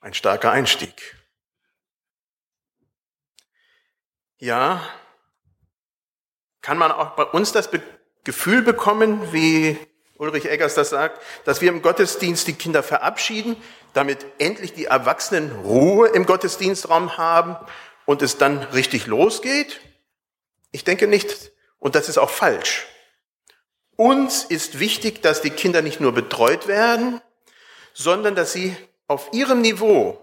Ein 0.00 0.14
starker 0.14 0.50
Einstieg. 0.50 1.16
Ja, 4.38 4.80
kann 6.62 6.78
man 6.78 6.90
auch 6.92 7.10
bei 7.10 7.24
uns 7.24 7.52
das 7.52 7.70
Gefühl 8.24 8.62
bekommen, 8.62 9.32
wie 9.32 9.78
Ulrich 10.20 10.44
Eggers 10.44 10.74
das 10.74 10.90
sagt, 10.90 11.22
dass 11.46 11.62
wir 11.62 11.70
im 11.70 11.80
Gottesdienst 11.80 12.46
die 12.46 12.52
Kinder 12.52 12.82
verabschieden, 12.82 13.56
damit 13.94 14.26
endlich 14.38 14.74
die 14.74 14.84
Erwachsenen 14.84 15.50
Ruhe 15.62 16.08
im 16.08 16.26
Gottesdienstraum 16.26 17.16
haben 17.16 17.56
und 18.04 18.20
es 18.20 18.36
dann 18.36 18.58
richtig 18.58 19.06
losgeht? 19.06 19.80
Ich 20.72 20.84
denke 20.84 21.06
nicht. 21.06 21.52
Und 21.78 21.94
das 21.94 22.10
ist 22.10 22.18
auch 22.18 22.28
falsch. 22.28 22.86
Uns 23.96 24.44
ist 24.44 24.78
wichtig, 24.78 25.22
dass 25.22 25.40
die 25.40 25.48
Kinder 25.48 25.80
nicht 25.80 26.00
nur 26.00 26.12
betreut 26.12 26.66
werden, 26.66 27.22
sondern 27.94 28.34
dass 28.34 28.52
sie 28.52 28.76
auf 29.06 29.30
ihrem 29.32 29.62
Niveau 29.62 30.20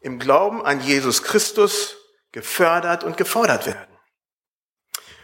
im 0.00 0.18
Glauben 0.18 0.66
an 0.66 0.80
Jesus 0.80 1.22
Christus 1.22 1.96
gefördert 2.32 3.04
und 3.04 3.16
gefordert 3.16 3.66
werden. 3.66 3.96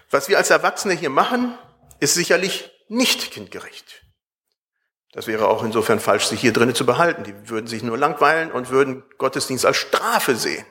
Was 0.08 0.28
wir 0.28 0.38
als 0.38 0.50
Erwachsene 0.50 0.94
hier 0.94 1.10
machen, 1.10 1.58
ist 1.98 2.14
sicherlich 2.14 2.70
nicht 2.88 3.30
kindgerecht. 3.30 4.02
Das 5.12 5.26
wäre 5.26 5.48
auch 5.48 5.64
insofern 5.64 6.00
falsch, 6.00 6.24
sich 6.24 6.40
hier 6.40 6.52
drinnen 6.52 6.74
zu 6.74 6.84
behalten. 6.84 7.24
Die 7.24 7.48
würden 7.48 7.66
sich 7.66 7.82
nur 7.82 7.96
langweilen 7.96 8.52
und 8.52 8.70
würden 8.70 9.04
Gottesdienst 9.16 9.64
als 9.64 9.78
Strafe 9.78 10.36
sehen. 10.36 10.66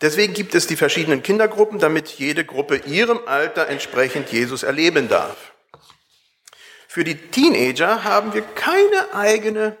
Deswegen 0.00 0.32
gibt 0.32 0.54
es 0.54 0.66
die 0.66 0.76
verschiedenen 0.76 1.22
Kindergruppen, 1.22 1.78
damit 1.78 2.08
jede 2.08 2.44
Gruppe 2.44 2.76
ihrem 2.76 3.20
Alter 3.26 3.68
entsprechend 3.68 4.30
Jesus 4.32 4.62
erleben 4.62 5.08
darf. 5.08 5.52
Für 6.88 7.04
die 7.04 7.16
Teenager 7.16 8.02
haben 8.02 8.32
wir 8.32 8.42
keine 8.42 9.14
eigene 9.14 9.76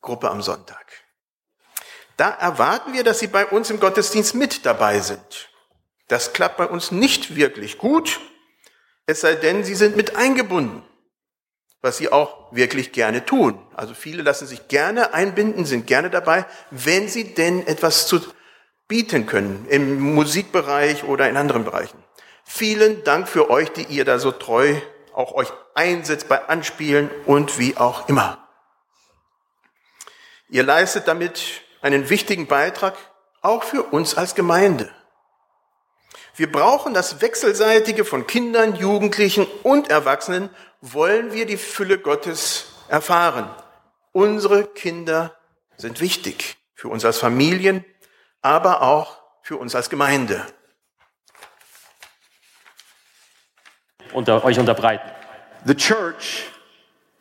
Gruppe 0.00 0.30
am 0.30 0.42
Sonntag. 0.42 0.84
Da 2.16 2.30
erwarten 2.30 2.94
wir, 2.94 3.04
dass 3.04 3.18
sie 3.18 3.26
bei 3.26 3.46
uns 3.46 3.70
im 3.70 3.78
Gottesdienst 3.78 4.34
mit 4.34 4.64
dabei 4.64 5.00
sind. 5.00 5.50
Das 6.08 6.32
klappt 6.32 6.56
bei 6.56 6.66
uns 6.66 6.90
nicht 6.90 7.36
wirklich 7.36 7.78
gut, 7.78 8.20
es 9.06 9.20
sei 9.20 9.36
denn, 9.36 9.64
sie 9.64 9.74
sind 9.74 9.96
mit 9.96 10.16
eingebunden, 10.16 10.82
was 11.80 11.96
sie 11.96 12.10
auch 12.10 12.52
wirklich 12.52 12.92
gerne 12.92 13.24
tun. 13.24 13.58
Also 13.74 13.94
viele 13.94 14.22
lassen 14.22 14.46
sich 14.46 14.68
gerne 14.68 15.14
einbinden, 15.14 15.64
sind 15.64 15.86
gerne 15.86 16.10
dabei, 16.10 16.44
wenn 16.70 17.08
sie 17.08 17.34
denn 17.34 17.66
etwas 17.66 18.08
zu 18.08 18.20
bieten 18.88 19.26
können, 19.26 19.66
im 19.68 20.00
Musikbereich 20.00 21.04
oder 21.04 21.28
in 21.28 21.36
anderen 21.36 21.64
Bereichen. 21.64 22.02
Vielen 22.44 23.02
Dank 23.04 23.28
für 23.28 23.50
euch, 23.50 23.72
die 23.72 23.84
ihr 23.84 24.04
da 24.04 24.18
so 24.18 24.32
treu 24.32 24.74
auch 25.12 25.32
euch 25.32 25.52
einsetzt 25.74 26.28
bei 26.28 26.48
Anspielen 26.48 27.10
und 27.24 27.58
wie 27.58 27.76
auch 27.76 28.08
immer. 28.08 28.46
Ihr 30.48 30.62
leistet 30.62 31.08
damit 31.08 31.62
einen 31.80 32.08
wichtigen 32.10 32.46
Beitrag 32.46 32.94
auch 33.40 33.64
für 33.64 33.82
uns 33.82 34.16
als 34.16 34.34
Gemeinde. 34.34 34.90
Wir 36.36 36.52
brauchen 36.52 36.92
das 36.92 37.22
Wechselseitige 37.22 38.04
von 38.04 38.26
Kindern, 38.26 38.76
Jugendlichen 38.76 39.46
und 39.62 39.88
Erwachsenen, 39.88 40.50
wollen 40.82 41.32
wir 41.32 41.46
die 41.46 41.56
Fülle 41.56 41.98
Gottes 41.98 42.66
erfahren. 42.88 43.48
Unsere 44.12 44.66
Kinder 44.66 45.34
sind 45.78 46.02
wichtig 46.02 46.58
für 46.74 46.88
uns 46.88 47.06
als 47.06 47.16
Familien, 47.18 47.86
aber 48.42 48.82
auch 48.82 49.22
für 49.40 49.56
uns 49.56 49.74
als 49.74 49.88
Gemeinde. 49.88 50.44
Unter 54.12 54.44
euch 54.44 54.58
unterbreiten. 54.58 55.10
The 55.64 55.74
church 55.74 56.50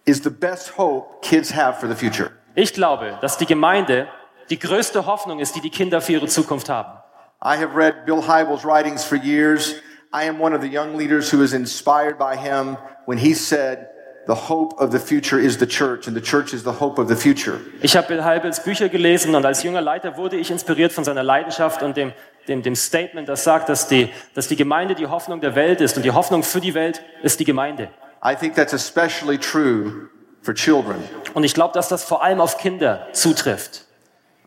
is 0.04 0.21
the 0.23 0.30
best 0.30 0.78
hope 0.78 1.21
kids 1.21 1.56
have 1.56 1.80
for 1.80 1.88
the 1.88 1.95
future. 1.95 2.32
Ich 2.54 2.73
glaube, 2.73 3.17
dass 3.21 3.38
die 3.38 3.45
Gemeinde 3.45 4.10
die 4.49 4.60
größte 4.60 5.06
Hoffnung 5.06 5.39
ist, 5.39 5.56
die 5.56 5.62
die 5.62 5.71
Kinder 5.71 6.01
für 6.01 6.13
ihre 6.13 6.28
Zukunft 6.28 6.67
haben. 6.67 6.99
I 7.45 7.58
have 7.58 7.75
read 7.75 8.08
Bill 8.08 8.23
Hybels' 8.23 8.63
writings 8.63 9.05
for 9.05 9.17
years. 9.17 9.75
I 10.12 10.23
am 10.23 10.39
one 10.39 10.55
of 10.55 10.62
the 10.62 10.67
young 10.67 10.97
leaders 10.97 11.29
who 11.29 11.38
was 11.38 11.53
inspired 11.53 12.17
by 12.17 12.36
him 12.36 12.75
when 13.05 13.19
he 13.19 13.36
said, 13.36 13.89
the 14.25 14.34
hope 14.34 14.73
of 14.79 14.91
the 14.91 14.97
future 14.97 15.38
is 15.38 15.58
the 15.58 15.67
church 15.67 16.08
and 16.08 16.15
the 16.15 16.21
church 16.21 16.55
is 16.55 16.63
the 16.63 16.71
hope 16.71 16.97
of 16.97 17.08
the 17.08 17.15
future. 17.15 17.60
Ich 17.84 17.95
habe 17.95 18.08
Bill 18.08 18.23
Hybels 18.23 18.63
Bücher 18.63 18.89
gelesen 18.89 19.36
und 19.36 19.45
als 19.45 19.62
junger 19.62 19.81
Leiter 19.81 20.17
wurde 20.17 20.38
ich 20.38 20.49
inspiriert 20.49 20.91
von 20.91 21.03
seiner 21.03 21.21
Leidenschaft 21.21 21.84
und 21.84 21.95
dem, 21.95 22.13
dem, 22.47 22.63
dem 22.63 22.75
Statement, 22.75 23.29
das 23.29 23.43
sagt, 23.43 23.69
dass 23.69 23.88
die, 23.88 24.10
dass 24.34 24.47
die 24.47 24.55
Gemeinde 24.55 24.95
die 24.95 25.05
Hoffnung 25.05 25.39
der 25.39 25.53
Welt 25.53 25.81
ist 25.81 25.97
und 25.97 26.03
die 26.03 26.12
Hoffnung 26.12 26.41
für 26.41 26.62
die 26.62 26.73
Welt 26.73 27.03
ist 27.21 27.39
die 27.39 27.45
Gemeinde. 27.45 27.89
I 28.25 28.34
think 28.34 28.55
that's 28.55 28.73
especially 28.73 29.38
true 29.38 30.10
for 30.41 30.55
children. 30.55 30.97
Und 31.36 31.43
ich 31.43 31.53
glaube, 31.53 31.75
dass 31.75 31.89
das 31.89 32.03
vor 32.03 32.23
allem 32.23 32.41
auf 32.41 32.58
Kinder 32.58 33.08
zutrifft. 33.12 33.84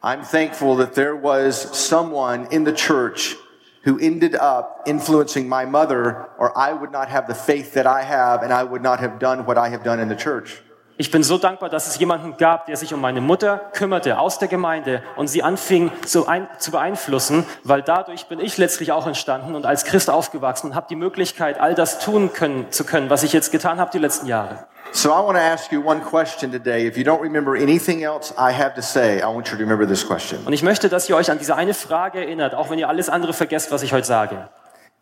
I'm 0.02 0.22
thankful 0.22 0.76
that 0.76 0.94
there 0.94 1.16
was 1.16 1.76
someone 1.76 2.46
in 2.52 2.62
the 2.62 2.72
church 2.72 3.34
who 3.82 3.98
ended 3.98 4.36
up 4.36 4.82
influencing 4.86 5.48
my 5.48 5.64
mother, 5.64 6.28
or 6.38 6.56
I 6.56 6.72
would 6.72 6.92
not 6.92 7.08
have 7.08 7.26
the 7.26 7.34
faith 7.34 7.74
that 7.74 7.86
I 7.86 8.02
have, 8.02 8.42
and 8.42 8.52
I 8.52 8.62
would 8.62 8.82
not 8.82 9.00
have 9.00 9.18
done 9.18 9.44
what 9.44 9.58
I 9.58 9.70
have 9.70 9.82
done 9.82 9.98
in 9.98 10.08
the 10.08 10.16
church. 10.16 10.60
Ich 11.00 11.12
bin 11.12 11.22
so 11.22 11.38
dankbar, 11.38 11.68
dass 11.68 11.86
es 11.86 11.96
jemanden 12.00 12.36
gab, 12.38 12.66
der 12.66 12.76
sich 12.76 12.92
um 12.92 13.00
meine 13.00 13.20
Mutter 13.20 13.70
kümmerte 13.72 14.18
aus 14.18 14.40
der 14.40 14.48
Gemeinde 14.48 15.00
und 15.14 15.28
sie 15.28 15.44
anfing 15.44 15.92
zu, 16.04 16.26
ein, 16.26 16.48
zu 16.58 16.72
beeinflussen, 16.72 17.46
weil 17.62 17.82
dadurch 17.82 18.26
bin 18.26 18.40
ich 18.40 18.58
letztlich 18.58 18.90
auch 18.90 19.06
entstanden 19.06 19.54
und 19.54 19.64
als 19.64 19.84
Christ 19.84 20.10
aufgewachsen 20.10 20.70
und 20.70 20.74
habe 20.74 20.88
die 20.90 20.96
Möglichkeit, 20.96 21.60
all 21.60 21.76
das 21.76 22.00
tun 22.00 22.32
können, 22.32 22.72
zu 22.72 22.82
können, 22.82 23.10
was 23.10 23.22
ich 23.22 23.32
jetzt 23.32 23.52
getan 23.52 23.78
habe 23.78 23.92
die 23.92 24.00
letzten 24.00 24.26
Jahre. 24.26 24.66
So 24.90 25.10
I 25.10 25.24
want 25.24 25.38
to 25.38 25.44
ask 25.44 25.70
you 25.70 25.84
one 25.84 26.00
question 26.00 26.50
today. 26.50 26.88
If 26.88 26.96
you 26.96 27.04
don't 27.04 27.22
remember 27.22 27.52
anything 27.52 28.02
else 28.02 28.34
I 28.34 28.52
have 28.52 28.74
to 28.74 28.82
say, 28.82 29.18
I 29.18 29.26
want 29.26 29.46
you 29.46 29.56
to 29.56 29.62
remember 29.62 29.86
this 29.86 30.04
question. 30.04 30.40
Und 30.46 30.52
ich 30.52 30.64
möchte, 30.64 30.88
dass 30.88 31.08
ihr 31.08 31.14
euch 31.14 31.30
an 31.30 31.38
diese 31.38 31.54
eine 31.54 31.74
Frage 31.74 32.18
erinnert, 32.18 32.56
auch 32.56 32.70
wenn 32.70 32.78
ihr 32.80 32.88
alles 32.88 33.08
andere 33.08 33.34
vergesst, 33.34 33.70
was 33.70 33.84
ich 33.84 33.92
heute 33.92 34.08
sage. 34.08 34.48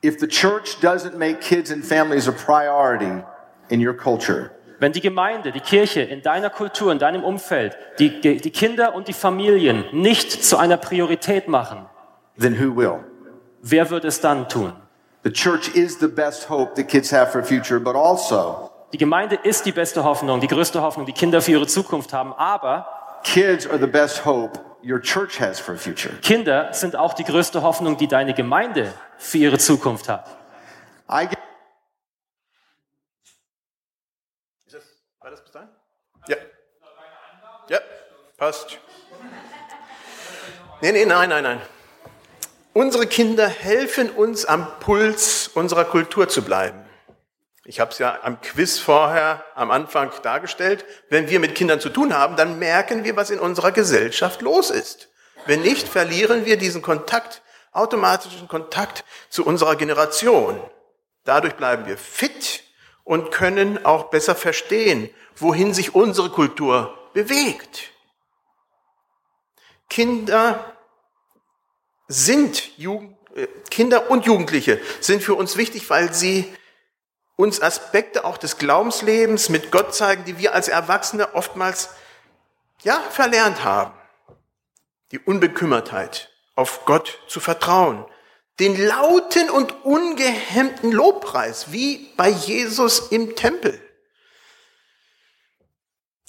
If 0.04 0.20
the 0.20 0.28
church 0.28 0.76
doesn't 0.82 1.16
make 1.16 1.38
kids 1.40 1.72
and 1.72 1.82
families 1.82 2.28
a 2.28 2.32
priority 2.32 3.22
in 3.70 3.80
your 3.80 3.96
culture, 3.96 4.50
Wenn 4.78 4.92
die 4.92 5.00
Gemeinde, 5.00 5.52
die 5.52 5.60
Kirche 5.60 6.02
in 6.02 6.22
deiner 6.22 6.50
Kultur, 6.50 6.92
in 6.92 6.98
deinem 6.98 7.24
Umfeld, 7.24 7.76
die, 7.98 8.20
die 8.20 8.50
Kinder 8.50 8.94
und 8.94 9.08
die 9.08 9.14
Familien 9.14 9.84
nicht 9.92 10.44
zu 10.44 10.58
einer 10.58 10.76
Priorität 10.76 11.48
machen, 11.48 11.86
then 12.38 12.58
who 12.58 12.76
will? 12.76 12.98
wer 13.62 13.88
wird 13.90 14.04
es 14.04 14.20
dann 14.20 14.48
tun? 14.48 14.72
The 15.24 15.32
church 15.32 15.74
is 15.74 15.98
the 15.98 16.08
best 16.08 16.48
hope 16.48 16.74
that 16.74 16.88
kids 16.88 17.10
have 17.12 17.32
for 17.32 17.42
future, 17.42 17.80
but 17.80 17.96
also 17.96 18.70
Die 18.92 18.98
Gemeinde 18.98 19.36
ist 19.42 19.66
die 19.66 19.72
beste 19.72 20.04
Hoffnung, 20.04 20.40
die 20.40 20.46
größte 20.46 20.80
Hoffnung, 20.80 21.06
die 21.06 21.12
Kinder 21.12 21.40
für 21.40 21.52
ihre 21.52 21.66
Zukunft 21.66 22.12
haben. 22.12 22.32
Aber 22.34 22.86
kids 23.24 23.66
are 23.66 23.78
the 23.78 23.86
best 23.86 24.24
hope 24.24 24.60
your 24.84 25.00
church 25.00 25.40
has 25.40 25.58
for 25.58 25.76
future. 25.76 26.14
Kinder 26.22 26.68
sind 26.72 26.94
auch 26.96 27.14
die 27.14 27.24
größte 27.24 27.62
Hoffnung, 27.62 27.96
die 27.96 28.06
deine 28.06 28.34
Gemeinde 28.34 28.92
für 29.16 29.38
ihre 29.38 29.58
Zukunft 29.58 30.08
hat. 30.08 30.26
I 31.10 31.26
get 31.26 31.38
Das 35.36 35.42
bis 35.42 35.52
dahin? 35.52 35.68
Ja. 36.28 36.36
Ja, 37.68 37.78
passt. 38.38 38.78
Nee, 40.80 40.92
nee, 40.92 41.04
nein, 41.04 41.28
nein, 41.28 41.42
nein. 41.42 41.60
Unsere 42.72 43.06
Kinder 43.06 43.46
helfen 43.46 44.10
uns 44.10 44.46
am 44.46 44.78
Puls 44.80 45.48
unserer 45.48 45.84
Kultur 45.84 46.30
zu 46.30 46.42
bleiben. 46.42 46.82
Ich 47.66 47.80
habe 47.80 47.90
es 47.90 47.98
ja 47.98 48.18
am 48.22 48.40
Quiz 48.40 48.78
vorher 48.78 49.44
am 49.54 49.70
Anfang 49.70 50.10
dargestellt. 50.22 50.86
Wenn 51.10 51.28
wir 51.28 51.38
mit 51.38 51.54
Kindern 51.54 51.80
zu 51.80 51.90
tun 51.90 52.14
haben, 52.14 52.36
dann 52.36 52.58
merken 52.58 53.04
wir, 53.04 53.16
was 53.16 53.28
in 53.28 53.38
unserer 53.38 53.72
Gesellschaft 53.72 54.40
los 54.40 54.70
ist. 54.70 55.10
Wenn 55.44 55.60
nicht, 55.60 55.86
verlieren 55.86 56.46
wir 56.46 56.56
diesen 56.56 56.80
Kontakt, 56.80 57.42
automatischen 57.72 58.48
Kontakt 58.48 59.04
zu 59.28 59.44
unserer 59.44 59.76
Generation. 59.76 60.62
Dadurch 61.24 61.56
bleiben 61.56 61.84
wir 61.86 61.98
fit 61.98 62.65
und 63.06 63.30
können 63.30 63.86
auch 63.86 64.10
besser 64.10 64.34
verstehen, 64.34 65.08
wohin 65.36 65.72
sich 65.72 65.94
unsere 65.94 66.28
Kultur 66.28 66.98
bewegt. 67.14 67.92
Kinder 69.88 70.76
sind 72.08 72.76
Jugend, 72.76 73.16
äh, 73.36 73.46
Kinder 73.70 74.10
und 74.10 74.26
Jugendliche 74.26 74.80
sind 75.00 75.22
für 75.22 75.34
uns 75.34 75.56
wichtig, 75.56 75.88
weil 75.88 76.12
sie 76.12 76.52
uns 77.36 77.62
Aspekte 77.62 78.24
auch 78.24 78.38
des 78.38 78.58
Glaubenslebens 78.58 79.50
mit 79.50 79.70
Gott 79.70 79.94
zeigen, 79.94 80.24
die 80.24 80.38
wir 80.38 80.52
als 80.52 80.66
Erwachsene 80.66 81.32
oftmals 81.34 81.90
ja 82.82 82.98
verlernt 83.10 83.62
haben. 83.62 83.94
Die 85.12 85.20
Unbekümmertheit, 85.20 86.32
auf 86.56 86.84
Gott 86.86 87.20
zu 87.28 87.38
vertrauen, 87.38 88.04
den 88.58 88.76
lauten 88.86 89.50
und 89.50 89.84
ungehemmten 89.84 90.92
Lobpreis, 90.92 91.72
wie 91.72 92.12
bei 92.16 92.28
Jesus 92.28 93.10
im 93.10 93.36
Tempel. 93.36 93.80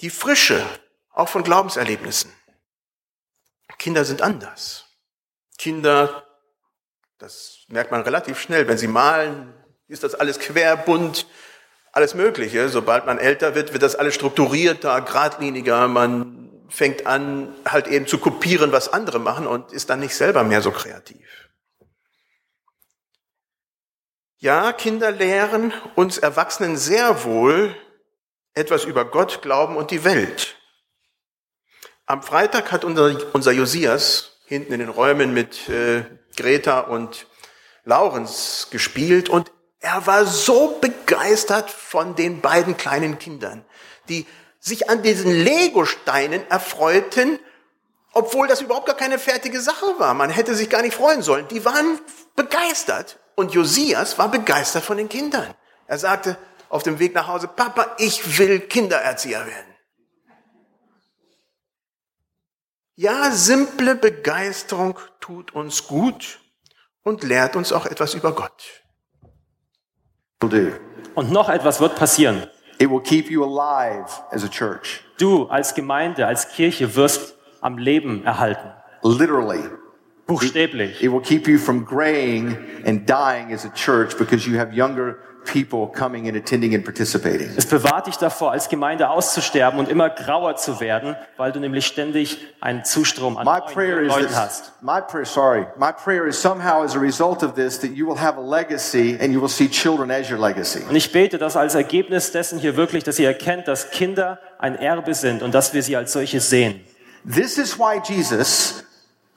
Die 0.00 0.10
Frische, 0.10 0.64
auch 1.12 1.28
von 1.28 1.42
Glaubenserlebnissen. 1.42 2.32
Kinder 3.78 4.04
sind 4.04 4.22
anders. 4.22 4.84
Kinder, 5.56 6.26
das 7.18 7.64
merkt 7.68 7.90
man 7.90 8.02
relativ 8.02 8.40
schnell, 8.40 8.68
wenn 8.68 8.78
sie 8.78 8.88
malen, 8.88 9.54
ist 9.88 10.04
das 10.04 10.14
alles 10.14 10.38
querbunt, 10.38 11.26
alles 11.92 12.14
Mögliche. 12.14 12.68
Sobald 12.68 13.06
man 13.06 13.18
älter 13.18 13.54
wird, 13.54 13.72
wird 13.72 13.82
das 13.82 13.96
alles 13.96 14.14
strukturierter, 14.14 15.00
geradliniger. 15.00 15.88
Man 15.88 16.66
fängt 16.68 17.06
an, 17.06 17.54
halt 17.64 17.88
eben 17.88 18.06
zu 18.06 18.18
kopieren, 18.18 18.72
was 18.72 18.92
andere 18.92 19.18
machen 19.18 19.46
und 19.46 19.72
ist 19.72 19.90
dann 19.90 20.00
nicht 20.00 20.14
selber 20.14 20.44
mehr 20.44 20.60
so 20.60 20.70
kreativ. 20.70 21.47
Ja, 24.40 24.72
Kinder 24.72 25.10
lehren 25.10 25.72
uns 25.96 26.16
Erwachsenen 26.16 26.76
sehr 26.76 27.24
wohl 27.24 27.74
etwas 28.54 28.84
über 28.84 29.04
Gott, 29.04 29.42
Glauben 29.42 29.76
und 29.76 29.90
die 29.90 30.04
Welt. 30.04 30.54
Am 32.06 32.22
Freitag 32.22 32.70
hat 32.70 32.84
unser, 32.84 33.16
unser 33.34 33.50
Josias 33.50 34.38
hinten 34.46 34.74
in 34.74 34.78
den 34.78 34.90
Räumen 34.90 35.34
mit 35.34 35.68
äh, 35.68 36.04
Greta 36.36 36.78
und 36.78 37.26
Laurens 37.84 38.68
gespielt 38.70 39.28
und 39.28 39.50
er 39.80 40.06
war 40.06 40.24
so 40.24 40.78
begeistert 40.80 41.68
von 41.68 42.14
den 42.14 42.40
beiden 42.40 42.76
kleinen 42.76 43.18
Kindern, 43.18 43.64
die 44.08 44.24
sich 44.60 44.88
an 44.88 45.02
diesen 45.02 45.32
Lego-Steinen 45.32 46.48
erfreuten, 46.48 47.40
obwohl 48.12 48.46
das 48.46 48.60
überhaupt 48.60 48.86
gar 48.86 48.96
keine 48.96 49.18
fertige 49.18 49.60
Sache 49.60 49.98
war. 49.98 50.14
Man 50.14 50.30
hätte 50.30 50.54
sich 50.54 50.70
gar 50.70 50.82
nicht 50.82 50.94
freuen 50.94 51.22
sollen. 51.22 51.48
Die 51.48 51.64
waren 51.64 51.98
begeistert. 52.38 53.18
Und 53.34 53.52
Josias 53.52 54.18
war 54.18 54.30
begeistert 54.30 54.84
von 54.84 54.96
den 54.96 55.08
Kindern. 55.08 55.54
Er 55.86 55.98
sagte 55.98 56.38
auf 56.70 56.82
dem 56.82 56.98
Weg 56.98 57.14
nach 57.14 57.28
Hause, 57.28 57.48
Papa, 57.48 57.96
ich 57.98 58.38
will 58.38 58.60
Kindererzieher 58.60 59.46
werden. 59.46 59.74
Ja, 62.94 63.30
simple 63.30 63.94
Begeisterung 63.94 64.98
tut 65.20 65.54
uns 65.54 65.86
gut 65.86 66.40
und 67.04 67.22
lehrt 67.22 67.54
uns 67.54 67.72
auch 67.72 67.86
etwas 67.86 68.14
über 68.14 68.34
Gott. 68.34 68.82
Und 71.14 71.30
noch 71.30 71.48
etwas 71.48 71.80
wird 71.80 71.96
passieren. 71.96 72.48
It 72.78 72.90
will 72.90 73.00
keep 73.02 73.30
you 73.30 73.44
alive 73.44 74.08
as 74.30 74.44
a 74.44 74.48
church. 74.48 75.04
Du 75.18 75.46
als 75.46 75.74
Gemeinde, 75.74 76.26
als 76.26 76.48
Kirche 76.48 76.94
wirst 76.94 77.34
am 77.60 77.78
Leben 77.78 78.24
erhalten. 78.24 78.72
Literally. 79.02 79.68
Buchstäblich. 80.28 81.02
It 81.02 81.10
will 81.10 81.22
keep 81.22 81.48
you 81.48 81.58
from 81.58 81.84
graying 81.84 82.56
and 82.86 83.08
dying 83.08 83.52
as 83.52 83.64
a 83.64 83.70
church 83.70 84.16
because 84.18 84.46
you 84.48 84.58
have 84.58 84.74
younger 84.74 85.16
people 85.50 85.86
coming 85.86 86.28
and 86.28 86.36
attending 86.36 86.74
and 86.74 86.84
participating. 86.84 87.48
Es 87.56 87.64
bewahrt 87.64 88.06
dich 88.06 88.16
davor, 88.18 88.52
als 88.52 88.68
Gemeinde 88.68 89.08
auszusterben 89.08 89.80
und 89.80 89.88
immer 89.88 90.10
grauer 90.10 90.56
zu 90.56 90.80
werden, 90.80 91.16
weil 91.38 91.52
du 91.52 91.60
nämlich 91.60 91.86
ständig 91.86 92.38
einen 92.60 92.84
Zustrom 92.84 93.38
an 93.38 93.46
My 93.46 93.52
neuen 93.60 93.72
prayer 93.72 94.02
is 94.02 94.08
Leuten 94.08 94.36
hast. 94.36 94.72
my 94.82 95.00
prayer, 95.00 95.24
sorry, 95.24 95.66
my 95.78 95.92
prayer 95.92 96.26
is 96.26 96.38
somehow 96.38 96.82
as 96.84 96.94
a 96.94 96.98
result 97.00 97.42
of 97.42 97.54
this 97.54 97.78
that 97.80 97.92
you 97.92 98.06
will 98.06 98.20
have 98.20 98.36
a 98.36 98.42
legacy 98.42 99.16
and 99.18 99.32
you 99.32 99.40
will 99.40 99.48
see 99.48 99.66
children 99.66 100.10
as 100.10 100.30
your 100.30 100.38
legacy. 100.38 100.82
Und 100.86 100.94
ich 100.96 101.10
bete, 101.10 101.38
dass 101.38 101.56
als 101.56 101.74
Ergebnis 101.74 102.32
dessen 102.32 102.58
hier 102.58 102.76
wirklich, 102.76 103.02
dass 103.02 103.18
ihr 103.18 103.28
erkennt, 103.28 103.66
dass 103.66 103.90
Kinder 103.90 104.38
ein 104.58 104.74
Erbe 104.76 105.14
sind 105.14 105.42
und 105.42 105.54
dass 105.54 105.72
wir 105.72 105.82
sie 105.82 105.96
als 105.96 106.12
solche 106.12 106.40
sehen. 106.40 106.80
This 107.24 107.56
is 107.56 107.78
why 107.78 107.98
Jesus, 108.04 108.84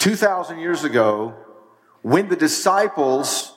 2000 0.02 0.60
years 0.60 0.84
ago, 0.84 1.32
when 2.02 2.28
the 2.28 2.36
disciples 2.36 3.54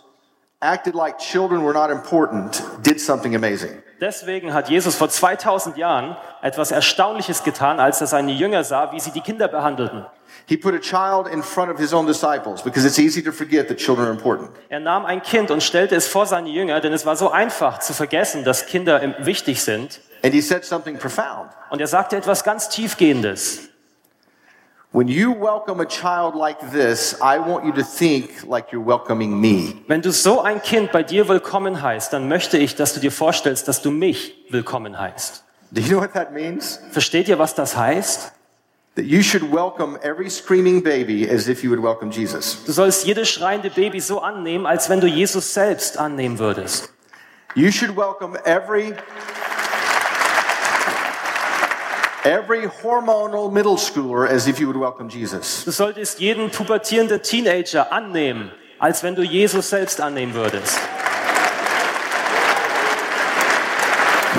acted 0.60 0.94
like 0.94 1.18
children 1.18 1.62
were 1.62 1.72
not 1.72 1.90
important, 1.90 2.62
did 2.82 3.00
something 3.00 3.34
amazing. 3.34 3.82
Deswegen 3.98 4.52
hat 4.52 4.68
Jesus 4.68 4.94
vor 4.96 5.08
2000 5.08 5.78
Jahren 5.78 6.16
etwas 6.42 6.70
Erstaunliches 6.70 7.44
getan, 7.44 7.80
als 7.80 8.02
er 8.02 8.08
seine 8.08 8.32
Jünger 8.32 8.62
sah, 8.62 8.92
wie 8.92 9.00
sie 9.00 9.10
die 9.10 9.22
Kinder 9.22 9.48
behandelten. 9.48 10.04
He 10.46 10.58
put 10.58 10.74
a 10.74 10.78
child 10.78 11.32
in 11.32 11.42
front 11.42 11.72
of 11.72 11.78
his 11.78 11.94
own 11.94 12.06
disciples 12.06 12.60
because 12.62 12.86
it's 12.86 12.98
easy 12.98 13.22
to 13.22 13.32
forget 13.32 13.68
that 13.68 13.78
children 13.78 14.06
are 14.06 14.12
important. 14.12 14.50
Er 14.68 14.80
nahm 14.80 15.06
ein 15.06 15.22
Kind 15.22 15.50
und 15.50 15.62
stellte 15.62 15.96
es 15.96 16.06
vor 16.06 16.26
seine 16.26 16.50
Jünger, 16.50 16.82
denn 16.82 16.92
es 16.92 17.06
war 17.06 17.16
so 17.16 17.30
einfach 17.30 17.78
zu 17.78 17.94
vergessen, 17.94 18.44
dass 18.44 18.66
Kinder 18.66 19.14
wichtig 19.20 19.62
sind. 19.62 20.02
And 20.22 20.34
he 20.34 20.42
said 20.42 20.62
something 20.62 20.98
profound. 20.98 21.50
Und 21.70 21.80
er 21.80 21.86
sagte 21.86 22.16
etwas 22.16 22.44
ganz 22.44 22.68
Tiefgehendes. 22.68 23.70
When 24.94 25.08
you 25.08 25.32
welcome 25.32 25.80
a 25.80 25.86
child 25.86 26.36
like 26.36 26.70
this, 26.70 27.20
I 27.20 27.40
want 27.40 27.64
you 27.64 27.72
to 27.72 27.82
think 27.82 28.46
like 28.46 28.70
you're 28.70 28.80
welcoming 28.80 29.40
me. 29.40 29.82
Wenn 29.88 30.02
du 30.02 30.12
so 30.12 30.40
ein 30.40 30.62
Kind 30.62 30.92
bei 30.92 31.02
dir 31.02 31.26
willkommen 31.26 31.82
heißt, 31.82 32.12
dann 32.12 32.28
möchte 32.28 32.58
ich, 32.58 32.76
dass 32.76 32.94
du 32.94 33.00
dir 33.00 33.10
vorstellst, 33.10 33.66
dass 33.66 33.82
du 33.82 33.90
mich 33.90 34.36
willkommen 34.50 34.96
heißt. 34.96 35.42
Do 35.72 35.80
you 35.80 35.88
know 35.88 36.00
what 36.00 36.12
that 36.12 36.32
means? 36.32 36.78
Versteht 36.92 37.26
ihr, 37.26 37.40
was 37.40 37.56
das 37.56 37.76
heißt? 37.76 38.30
That 38.94 39.04
you 39.06 39.20
should 39.24 39.42
welcome 39.52 39.98
every 40.04 40.30
screaming 40.30 40.80
baby 40.80 41.28
as 41.28 41.48
if 41.48 41.64
you 41.64 41.70
would 41.70 41.82
welcome 41.82 42.12
Jesus. 42.12 42.62
Du 42.64 42.70
sollst 42.70 43.04
jedes 43.04 43.28
schreiende 43.28 43.70
Baby 43.70 43.98
so 43.98 44.20
annehmen, 44.20 44.64
als 44.64 44.88
wenn 44.88 45.00
du 45.00 45.08
Jesus 45.08 45.52
selbst 45.52 45.98
annehmen 45.98 46.38
würdest. 46.38 46.88
You 47.56 47.72
should 47.72 47.96
welcome 47.96 48.38
every 48.44 48.94
every 52.24 52.66
hormonal 52.66 53.52
middle 53.52 53.76
schooler 53.76 54.26
as 54.26 54.48
if 54.48 54.58
you 54.58 54.66
would 54.66 54.78
welcome 54.78 55.08
Jesus. 55.08 55.64
Du 55.64 55.70
solltest 55.70 56.18
jeden 56.20 56.50
pubertierenden 56.50 57.22
Teenager 57.22 57.92
annehmen, 57.92 58.50
als 58.78 59.02
wenn 59.02 59.14
du 59.14 59.22
Jesus 59.22 59.70
selbst 59.70 60.00
annehmen 60.00 60.34
würdest. 60.34 60.78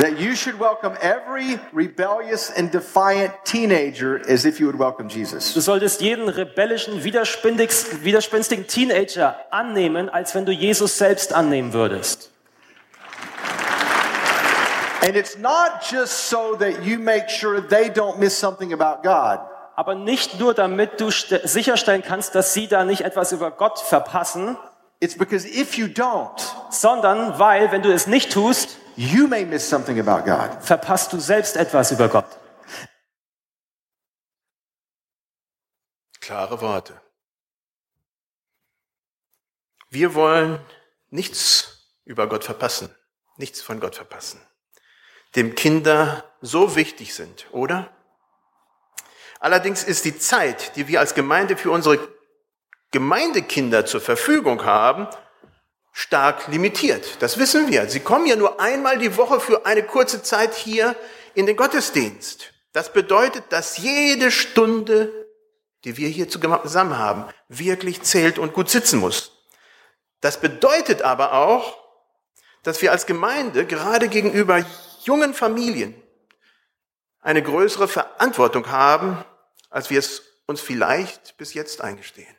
That 0.01 0.19
you 0.19 0.35
should 0.35 0.59
welcome 0.59 0.97
every 1.01 1.57
rebellious 1.73 2.51
and 2.51 2.69
defiant 2.73 3.31
teenager 3.45 4.19
as 4.27 4.43
if 4.43 4.59
you 4.59 4.67
would 4.67 4.77
welcome 4.77 5.07
Jesus. 5.07 5.53
Du 5.53 5.61
solltest 5.61 6.01
jeden 6.01 6.27
rebellischen, 6.27 7.01
widerspenstigen 7.05 8.67
Teenager 8.67 9.37
annehmen, 9.51 10.09
als 10.09 10.35
wenn 10.35 10.45
du 10.45 10.51
Jesus 10.51 10.97
selbst 10.97 11.31
annehmen 11.31 11.71
würdest. 11.71 12.34
And 15.05 15.15
it's 15.15 15.37
not 15.37 15.81
just 15.89 16.29
so 16.29 16.55
that 16.55 16.83
you 16.83 16.97
make 16.97 17.29
sure 17.29 17.61
they 17.61 17.89
don't 17.89 18.17
miss 18.17 18.37
something 18.39 18.73
about 18.73 19.03
God. 19.03 19.39
Aber 19.75 19.93
nicht 19.93 20.39
nur, 20.39 20.53
damit 20.53 20.99
du 20.99 21.09
st- 21.11 21.45
sicherstellen 21.47 22.01
kannst, 22.01 22.33
dass 22.33 22.53
sie 22.53 22.67
da 22.67 22.85
nicht 22.85 23.01
etwas 23.01 23.31
über 23.31 23.51
Gott 23.51 23.79
verpassen, 23.79 24.57
It's 25.01 25.17
because 25.17 25.45
if 25.45 25.77
you 25.77 25.87
don't, 25.87 26.39
sondern 26.71 27.37
weil, 27.37 27.69
wenn 27.73 27.81
du 27.81 27.91
es 27.93 28.07
nicht 28.07 28.31
tust, 28.31 28.77
you 28.95 29.27
may 29.27 29.45
miss 29.45 29.69
something 29.69 29.99
about 29.99 30.23
God. 30.23 30.63
verpasst 30.63 31.11
du 31.11 31.19
selbst 31.19 31.57
etwas 31.57 31.91
über 31.91 32.07
Gott. 32.07 32.25
Klare 36.21 36.59
Worte. 36.61 36.99
Wir 39.89 40.15
wollen 40.15 40.59
nichts 41.09 41.93
über 42.05 42.27
Gott 42.27 42.45
verpassen, 42.45 42.89
nichts 43.37 43.61
von 43.61 43.79
Gott 43.81 43.95
verpassen, 43.95 44.41
dem 45.35 45.55
Kinder 45.55 46.23
so 46.41 46.75
wichtig 46.75 47.13
sind, 47.13 47.47
oder? 47.51 47.89
Allerdings 49.39 49.83
ist 49.83 50.05
die 50.05 50.17
Zeit, 50.17 50.75
die 50.75 50.87
wir 50.87 50.99
als 50.99 51.13
Gemeinde 51.13 51.57
für 51.57 51.71
unsere 51.71 51.99
Gemeindekinder 52.91 53.85
zur 53.85 54.01
Verfügung 54.01 54.63
haben, 54.63 55.07
stark 55.91 56.47
limitiert. 56.47 57.21
Das 57.21 57.37
wissen 57.37 57.69
wir. 57.69 57.89
Sie 57.89 57.99
kommen 57.99 58.25
ja 58.25 58.35
nur 58.35 58.59
einmal 58.59 58.97
die 58.97 59.17
Woche 59.17 59.39
für 59.39 59.65
eine 59.65 59.83
kurze 59.83 60.23
Zeit 60.23 60.53
hier 60.53 60.95
in 61.33 61.45
den 61.45 61.55
Gottesdienst. 61.55 62.53
Das 62.73 62.91
bedeutet, 62.91 63.45
dass 63.49 63.77
jede 63.77 64.31
Stunde, 64.31 65.11
die 65.83 65.97
wir 65.97 66.09
hier 66.09 66.27
zusammen 66.27 66.97
haben, 66.97 67.25
wirklich 67.47 68.01
zählt 68.01 68.39
und 68.39 68.53
gut 68.53 68.69
sitzen 68.69 68.99
muss. 68.99 69.31
Das 70.21 70.39
bedeutet 70.39 71.01
aber 71.01 71.33
auch, 71.33 71.77
dass 72.63 72.81
wir 72.81 72.91
als 72.91 73.05
Gemeinde 73.05 73.65
gerade 73.65 74.09
gegenüber 74.09 74.65
jungen 75.05 75.33
Familien 75.33 75.95
eine 77.21 77.41
größere 77.41 77.87
Verantwortung 77.87 78.69
haben, 78.71 79.23
als 79.69 79.89
wir 79.89 79.99
es 79.99 80.21
uns 80.45 80.61
vielleicht 80.61 81.37
bis 81.37 81.53
jetzt 81.53 81.81
eingestehen. 81.81 82.35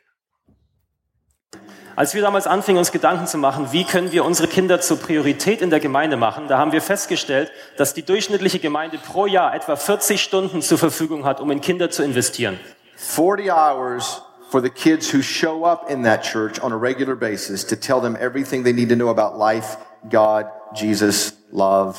Als 1.95 2.13
wir 2.13 2.21
damals 2.21 2.45
anfingen, 2.45 2.77
uns 2.77 2.91
Gedanken 2.91 3.25
zu 3.25 3.39
machen, 3.39 3.71
wie 3.71 3.83
können 3.83 4.11
wir 4.11 4.23
unsere 4.23 4.47
Kinder 4.47 4.79
zur 4.79 4.99
Priorität 4.99 5.61
in 5.61 5.71
der 5.71 5.79
Gemeinde 5.79 6.15
machen, 6.15 6.47
da 6.47 6.59
haben 6.59 6.71
wir 6.71 6.81
festgestellt, 6.81 7.51
dass 7.77 7.95
die 7.95 8.03
durchschnittliche 8.03 8.59
Gemeinde 8.59 8.99
pro 8.99 9.25
Jahr 9.25 9.55
etwa 9.55 9.75
40 9.75 10.21
Stunden 10.21 10.61
zur 10.61 10.77
Verfügung 10.77 11.25
hat, 11.25 11.41
um 11.41 11.49
in 11.49 11.59
Kinder 11.59 11.89
zu 11.89 12.03
investieren. 12.03 12.59
40 12.97 13.51
hours, 13.51 14.21
for 14.49 14.61
the 14.61 14.69
kids 14.69 15.11
who 15.11 15.21
show 15.21 15.65
up 15.65 15.89
in 15.89 16.03
that 16.03 16.23
church 16.23 16.61
on 16.61 16.71
a 16.71 16.77
regular 16.77 17.15
basis 17.15 17.65
to 17.65 17.75
tell 17.75 17.99
them 17.99 18.15
everything 18.15 18.63
they 18.63 18.73
need 18.73 18.89
to 18.89 18.95
know 18.95 19.09
about 19.09 19.37
life, 19.37 19.77
God, 20.09 20.45
Jesus, 20.73 21.33
love. 21.51 21.97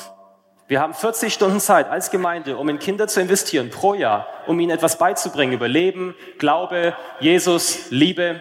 Wir 0.69 0.81
haben 0.81 0.93
40 0.93 1.33
Stunden 1.33 1.59
Zeit 1.59 1.89
als 1.89 2.11
Gemeinde, 2.11 2.55
um 2.55 2.69
in 2.69 2.77
Kinder 2.77 3.07
zu 3.07 3.19
investieren 3.19 3.71
pro 3.71 3.95
Jahr, 3.95 4.27
um 4.45 4.59
ihnen 4.59 4.69
etwas 4.69 4.99
beizubringen 4.99 5.51
über 5.51 5.67
Leben, 5.67 6.13
Glaube, 6.37 6.95
Jesus, 7.19 7.89
Liebe. 7.89 8.39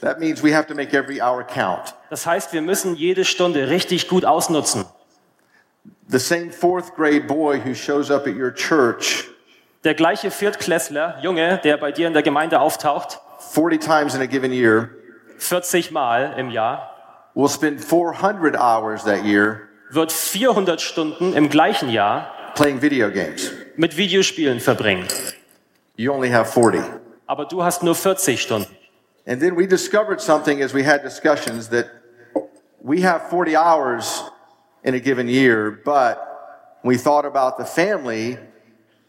That 0.00 0.20
means 0.20 0.40
we 0.44 0.54
have 0.54 0.68
to 0.68 0.74
make 0.76 0.96
every 0.96 1.20
hour 1.20 1.42
count. 1.42 1.96
Das 2.10 2.26
heißt, 2.26 2.52
wir 2.52 2.62
müssen 2.62 2.94
jede 2.94 3.24
Stunde 3.24 3.70
richtig 3.70 4.06
gut 4.06 4.24
ausnutzen. 4.24 4.84
The 6.06 6.20
same 6.20 6.52
fourth 6.52 6.94
grade 6.94 7.22
boy 7.22 7.60
who 7.64 7.74
shows 7.74 8.08
up 8.12 8.28
at 8.28 8.36
your 8.36 8.54
church 8.54 9.24
Der 9.82 9.94
gleiche 9.94 10.30
Viertklässler, 10.30 11.18
Junge, 11.22 11.60
der 11.64 11.76
bei 11.76 11.90
dir 11.90 12.06
in 12.06 12.12
der 12.12 12.22
Gemeinde 12.22 12.60
auftaucht, 12.60 13.18
40 13.52 13.80
times 13.80 14.14
in 14.14 14.22
a 14.22 14.26
given 14.26 14.52
year 14.52 14.90
40 15.38 15.90
Mal 15.90 16.34
im 16.38 16.50
Jahr, 16.50 16.94
will 17.34 17.48
spend 17.48 17.82
400 17.82 18.54
hours 18.54 19.02
that 19.02 19.24
year 19.24 19.62
wird 19.90 20.12
400 20.12 20.80
Stunden 20.80 21.34
im 21.34 21.48
gleichen 21.48 21.88
Jahr 21.88 22.32
playing 22.54 22.80
video 22.82 23.10
games. 23.10 23.50
mit 23.76 23.96
Videospielen 23.96 24.60
verbringen. 24.60 25.06
You 25.96 26.12
only 26.12 26.30
have 26.30 26.50
40. 26.50 26.82
Aber 27.26 27.46
du 27.46 27.62
hast 27.62 27.82
nur 27.82 27.94
40 27.94 28.40
Stunden. 28.40 28.68
And 29.26 29.40
then 29.40 29.56
we 29.56 29.66
discovered 29.66 30.20
something 30.20 30.62
as 30.62 30.74
we 30.74 30.84
had 30.86 31.02
discussions 31.02 31.68
that 31.70 31.86
we 32.82 33.02
have 33.02 33.30
40 33.30 33.56
hours 33.56 34.24
in 34.82 34.94
a 34.94 34.98
given 34.98 35.28
year, 35.28 35.70
but 35.84 36.18
we 36.82 36.98
thought 36.98 37.24
about 37.24 37.56
the 37.58 37.64
family, 37.64 38.36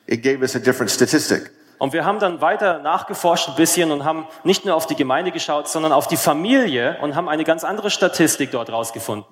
it 0.08 0.22
gave 0.24 0.42
us 0.42 0.56
a 0.56 0.60
different 0.60 0.90
statistic. 0.90 1.52
Und 1.78 1.92
wir 1.92 2.06
haben 2.06 2.20
dann 2.20 2.40
weiter 2.40 2.80
nachgeforscht 2.80 3.50
ein 3.50 3.56
bisschen 3.56 3.92
und 3.92 4.06
haben 4.06 4.28
nicht 4.46 4.64
nur 4.64 4.76
auf 4.76 4.88
die 4.88 4.96
Gemeinde 4.96 5.32
geschaut, 5.32 5.68
sondern 5.68 5.92
auf 5.92 6.08
die 6.08 6.16
Familie 6.16 6.98
und 7.02 7.16
haben 7.16 7.28
eine 7.28 7.44
ganz 7.44 7.66
andere 7.66 7.90
Statistik 7.90 8.52
dort 8.52 8.72
rausgefunden. 8.72 9.26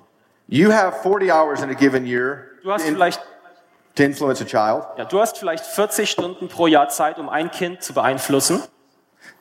You 0.48 0.72
have 0.72 1.02
40 1.02 1.32
hours 1.32 1.62
in 1.62 1.70
a 1.70 1.74
given 1.74 2.06
year 2.06 2.50
Du 2.64 2.72
hast 2.72 2.86
in- 2.88 2.96
vielleicht, 2.96 3.22
to 3.96 4.04
influence 4.04 4.42
a 4.42 4.46
child. 4.46 4.86
ja, 4.98 5.06
du 5.06 5.20
hast 5.20 5.38
vielleicht 5.38 5.66
40 5.66 6.10
Stunden 6.10 6.48
pro 6.48 6.68
Jahr 6.68 6.90
Zeit, 6.90 7.18
um 7.20 7.30
ein 7.30 7.50
Kind 7.52 7.82
zu 7.84 7.94
beeinflussen. 7.94 8.62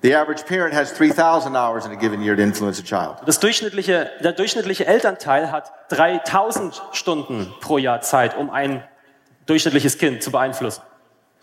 The 0.02 0.14
average 0.14 0.44
parent 0.46 0.74
has 0.74 0.94
3,000 0.94 1.56
hours 1.56 1.86
in 1.86 1.92
a 1.92 1.96
given 1.96 2.22
year 2.22 2.36
to 2.36 2.42
influence 2.42 2.78
a 2.80 2.82
child. 2.84 3.16
Das 3.26 3.40
durchschnittliche, 3.40 4.10
der 4.22 4.32
durchschnittliche 4.32 4.86
Elternteil 4.86 5.50
hat 5.50 5.72
3000 5.90 6.82
Stunden 6.92 7.52
pro 7.60 7.78
Jahr 7.78 8.00
Zeit, 8.00 8.36
um 8.36 8.50
ein 8.50 8.84
durchschnittliches 9.46 9.98
Kind 9.98 10.22
zu 10.22 10.30
beeinflussen. 10.30 10.82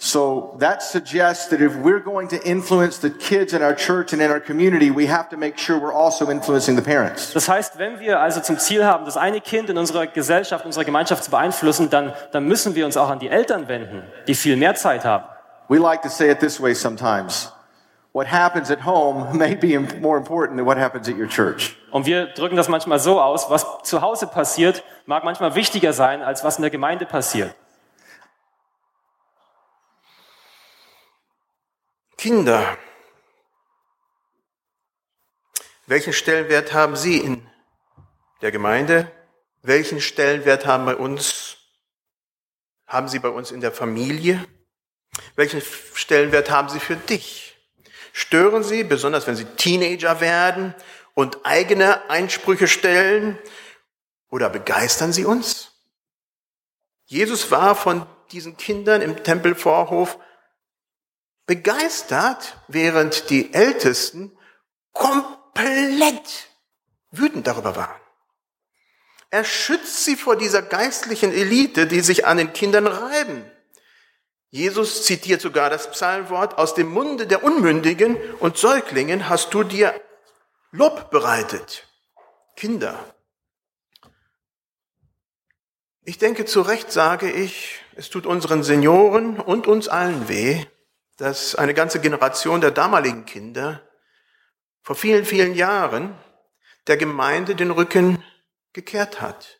So 0.01 0.55
that 0.59 0.81
suggests 0.81 1.49
that 1.49 1.59
if 1.59 1.75
we're 1.75 1.99
going 1.99 2.29
to 2.29 2.41
influence 2.47 2.99
the 2.99 3.09
kids 3.09 3.51
in 3.51 3.61
our 3.61 3.75
church 3.75 4.13
and 4.13 4.21
in 4.21 4.31
our 4.31 4.39
community, 4.39 4.91
we 4.91 5.07
have 5.07 5.27
to 5.31 5.35
make 5.35 5.57
sure 5.57 5.77
we're 5.77 5.91
also 5.91 6.31
influencing 6.31 6.77
the 6.77 6.81
parents. 6.81 7.33
Das 7.33 7.49
heißt, 7.49 7.77
wenn 7.77 7.99
wir 7.99 8.21
also 8.21 8.39
zum 8.39 8.57
Ziel 8.59 8.85
haben, 8.85 9.03
das 9.03 9.17
eine 9.17 9.41
Kind 9.41 9.69
in 9.69 9.77
unserer 9.77 10.07
Gesellschaft, 10.07 10.65
unserer 10.65 10.85
Gemeinschaft 10.85 11.25
zu 11.25 11.31
beeinflussen, 11.31 11.89
dann, 11.89 12.13
dann 12.31 12.45
müssen 12.45 12.75
wir 12.75 12.85
uns 12.85 12.95
auch 12.95 13.09
an 13.09 13.19
die 13.19 13.27
Eltern 13.27 13.67
wenden, 13.67 14.03
die 14.25 14.35
viel 14.35 14.55
mehr 14.55 14.73
Zeit 14.73 15.03
haben. 15.03 15.25
We 15.67 15.79
like 15.79 16.01
to 16.03 16.09
say 16.09 16.31
it 16.31 16.39
this 16.39 16.61
way 16.61 16.73
sometimes. 16.73 17.51
What 18.13 18.31
happens 18.31 18.71
at 18.71 18.85
home 18.85 19.33
may 19.37 19.53
be 19.53 19.77
more 19.99 20.17
important 20.17 20.57
than 20.57 20.65
what 20.65 20.77
happens 20.77 21.09
at 21.09 21.17
your 21.17 21.27
church. 21.27 21.75
Und 21.91 22.05
wir 22.05 22.27
drücken 22.27 22.55
das 22.55 22.69
manchmal 22.69 22.99
so 22.99 23.19
aus, 23.19 23.49
was 23.49 23.65
zu 23.83 24.01
Hause 24.01 24.27
passiert, 24.27 24.81
mag 25.05 25.25
manchmal 25.25 25.55
wichtiger 25.55 25.91
sein, 25.91 26.21
als 26.21 26.45
was 26.45 26.55
in 26.55 26.61
der 26.61 26.71
Gemeinde 26.71 27.05
passiert. 27.05 27.53
Kinder. 32.19 32.77
Welchen 35.87 36.11
Stellenwert 36.11 36.73
haben 36.73 36.97
Sie 36.97 37.17
in 37.17 37.47
der 38.41 38.51
Gemeinde? 38.51 39.09
Welchen 39.61 40.01
Stellenwert 40.01 40.65
haben 40.65 40.85
bei 40.85 40.97
uns, 40.97 41.59
haben 42.87 43.07
Sie 43.07 43.19
bei 43.19 43.29
uns 43.29 43.51
in 43.51 43.61
der 43.61 43.71
Familie? 43.71 44.45
Welchen 45.37 45.61
Stellenwert 45.93 46.51
haben 46.51 46.67
Sie 46.67 46.81
für 46.81 46.97
dich? 46.97 47.57
Stören 48.11 48.63
Sie, 48.63 48.83
besonders 48.83 49.25
wenn 49.25 49.37
Sie 49.37 49.45
Teenager 49.45 50.19
werden 50.19 50.75
und 51.13 51.45
eigene 51.45 52.09
Einsprüche 52.09 52.67
stellen? 52.67 53.39
Oder 54.29 54.49
begeistern 54.49 55.13
Sie 55.13 55.23
uns? 55.23 55.71
Jesus 57.05 57.49
war 57.49 57.75
von 57.75 58.05
diesen 58.33 58.57
Kindern 58.57 59.01
im 59.01 59.23
Tempelvorhof 59.23 60.19
begeistert, 61.49 62.61
während 62.67 63.31
die 63.31 63.55
Ältesten 63.55 64.37
komplett 64.93 66.47
wütend 67.09 67.47
darüber 67.47 67.75
waren. 67.75 67.99
Er 69.31 69.43
schützt 69.43 70.05
sie 70.05 70.15
vor 70.15 70.35
dieser 70.35 70.61
geistlichen 70.61 71.33
Elite, 71.33 71.87
die 71.87 72.01
sich 72.01 72.27
an 72.27 72.37
den 72.37 72.53
Kindern 72.53 72.85
reiben. 72.85 73.49
Jesus 74.51 75.05
zitiert 75.05 75.41
sogar 75.41 75.71
das 75.71 75.89
Psalmwort, 75.89 76.59
aus 76.59 76.75
dem 76.75 76.89
Munde 76.89 77.25
der 77.25 77.43
Unmündigen 77.43 78.15
und 78.39 78.57
Säuglingen 78.59 79.27
hast 79.27 79.51
du 79.51 79.63
dir 79.63 79.99
Lob 80.69 81.09
bereitet. 81.09 81.87
Kinder. 82.57 83.15
Ich 86.03 86.19
denke, 86.19 86.45
zu 86.45 86.61
Recht 86.61 86.91
sage 86.91 87.31
ich, 87.31 87.79
es 87.95 88.11
tut 88.11 88.27
unseren 88.27 88.61
Senioren 88.61 89.39
und 89.39 89.65
uns 89.65 89.87
allen 89.87 90.29
weh, 90.29 90.67
dass 91.19 91.53
eine 91.55 91.73
ganze 91.73 91.99
Generation 91.99 92.61
der 92.61 92.71
damaligen 92.71 93.25
Kinder 93.25 93.81
vor 94.81 94.95
vielen, 94.95 95.25
vielen 95.25 95.53
Jahren 95.53 96.17
der 96.87 96.95
Gemeinde 96.95 97.55
den 97.55 97.71
Rücken 97.71 98.23
gekehrt 98.71 99.19
hat. 99.19 99.59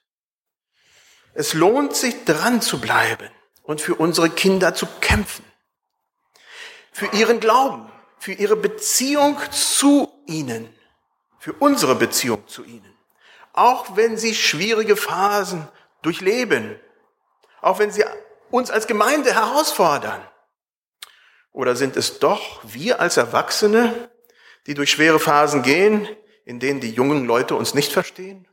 Es 1.34 1.54
lohnt 1.54 1.96
sich 1.96 2.24
dran 2.24 2.62
zu 2.62 2.80
bleiben 2.80 3.30
und 3.62 3.82
für 3.82 3.96
unsere 3.96 4.30
Kinder 4.30 4.74
zu 4.74 4.88
kämpfen. 5.02 5.44
Für 6.94 7.08
ihren 7.08 7.42
Glauben, 7.42 7.92
für 8.18 8.32
ihre 8.32 8.56
Beziehung 8.56 9.38
zu 9.52 10.12
ihnen, 10.28 10.74
für 11.40 11.54
unsere 11.54 11.96
Beziehung 11.96 12.48
zu 12.48 12.64
ihnen. 12.64 12.98
Auch 13.52 13.98
wenn 13.98 14.18
sie 14.18 14.34
schwierige 14.34 14.96
Phasen 14.96 15.68
durchleben, 16.04 16.80
auch 17.62 17.80
wenn 17.80 17.92
sie 17.92 18.06
uns 18.50 18.72
als 18.72 18.88
Gemeinde 18.88 19.34
herausfordern. 19.34 20.26
Oder 21.52 21.76
sind 21.76 21.98
es 21.98 22.20
doch 22.20 22.62
wir 22.64 23.00
als 23.00 23.18
Erwachsene, 23.18 24.10
die 24.68 24.74
durch 24.74 24.92
schwere 24.92 25.20
Phasen 25.20 25.62
gehen, 25.62 26.08
in 26.46 26.60
denen 26.60 26.80
die 26.80 26.92
jungen 26.92 27.26
Leute 27.26 27.56
uns 27.56 27.74
nicht 27.74 27.92
verstehen? 27.92 28.46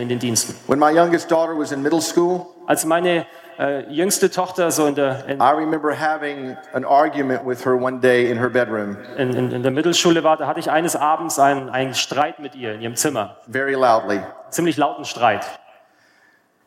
in 0.00 0.08
den 0.08 0.18
Diensten. 0.18 0.54
When 0.66 0.78
my 0.78 0.90
youngest 0.90 1.30
daughter 1.30 1.56
was 1.56 1.70
in 1.70 1.82
middle 1.82 2.00
school, 2.00 2.46
Als 2.66 2.84
meine 2.86 3.26
äh, 3.58 3.82
jüngste 3.92 4.30
Tochter 4.30 4.70
so 4.70 4.86
in 4.86 4.94
der, 4.94 5.26
in, 5.26 5.38
I 5.38 5.50
remember 5.50 5.94
having 5.94 6.56
an 6.72 6.84
argument 6.84 7.44
with 7.44 7.64
her 7.66 7.74
one 7.74 8.00
day 8.00 8.30
in 8.30 8.38
her 8.38 8.48
bedroom, 8.48 8.96
in, 9.18 9.34
in, 9.34 9.52
in 9.52 9.62
der 9.62 9.70
Mittelschule 9.70 10.24
war, 10.24 10.38
da 10.38 10.46
hatte 10.46 10.60
ich 10.60 10.70
eines 10.70 10.96
Abends 10.96 11.38
einen, 11.38 11.68
einen 11.68 11.94
Streit 11.94 12.38
mit 12.38 12.54
ihr 12.54 12.72
in 12.74 12.80
ihrem 12.80 12.96
Zimmer. 12.96 13.36
very 13.48 13.74
loudly. 13.74 14.20
Ziemlich 14.48 14.78
lauten 14.78 15.04
Streit. 15.04 15.44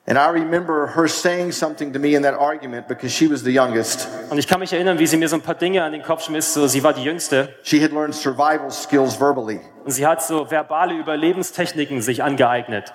And 0.07 0.19
I 0.19 0.27
remember 0.29 0.85
her 0.95 1.07
saying 1.07 1.51
something 1.53 1.91
to 1.93 1.97
me 1.99 2.13
in 2.13 2.21
that 2.21 2.35
argument 2.35 2.87
because 2.87 3.11
she 3.11 3.27
was 3.27 3.41
the 3.43 3.51
youngest. 3.51 4.07
Und 4.29 4.37
ich 4.37 4.47
kann 4.47 4.59
mich 4.59 4.71
erinnern, 4.71 4.99
wie 4.99 5.07
sie 5.07 5.17
mir 5.17 5.27
so 5.27 5.35
ein 5.35 5.41
paar 5.41 5.55
Dinge 5.55 5.83
an 5.83 5.93
den 5.93 6.03
Kopf 6.03 6.23
schmiss. 6.25 6.53
So, 6.53 6.67
sie 6.67 6.83
war 6.83 6.93
die 6.93 7.03
Jüngste 7.03 7.49
She 7.63 7.81
had 7.83 7.91
learned 7.91 8.13
survival 8.13 8.69
skills 8.69 9.15
verbally. 9.19 9.61
und 9.83 9.91
sie 9.91 10.05
hat 10.05 10.21
so 10.21 10.51
verbale 10.51 10.93
Überlebenstechniken 10.93 12.01
sich 12.01 12.21
angeeignet. 12.21 12.93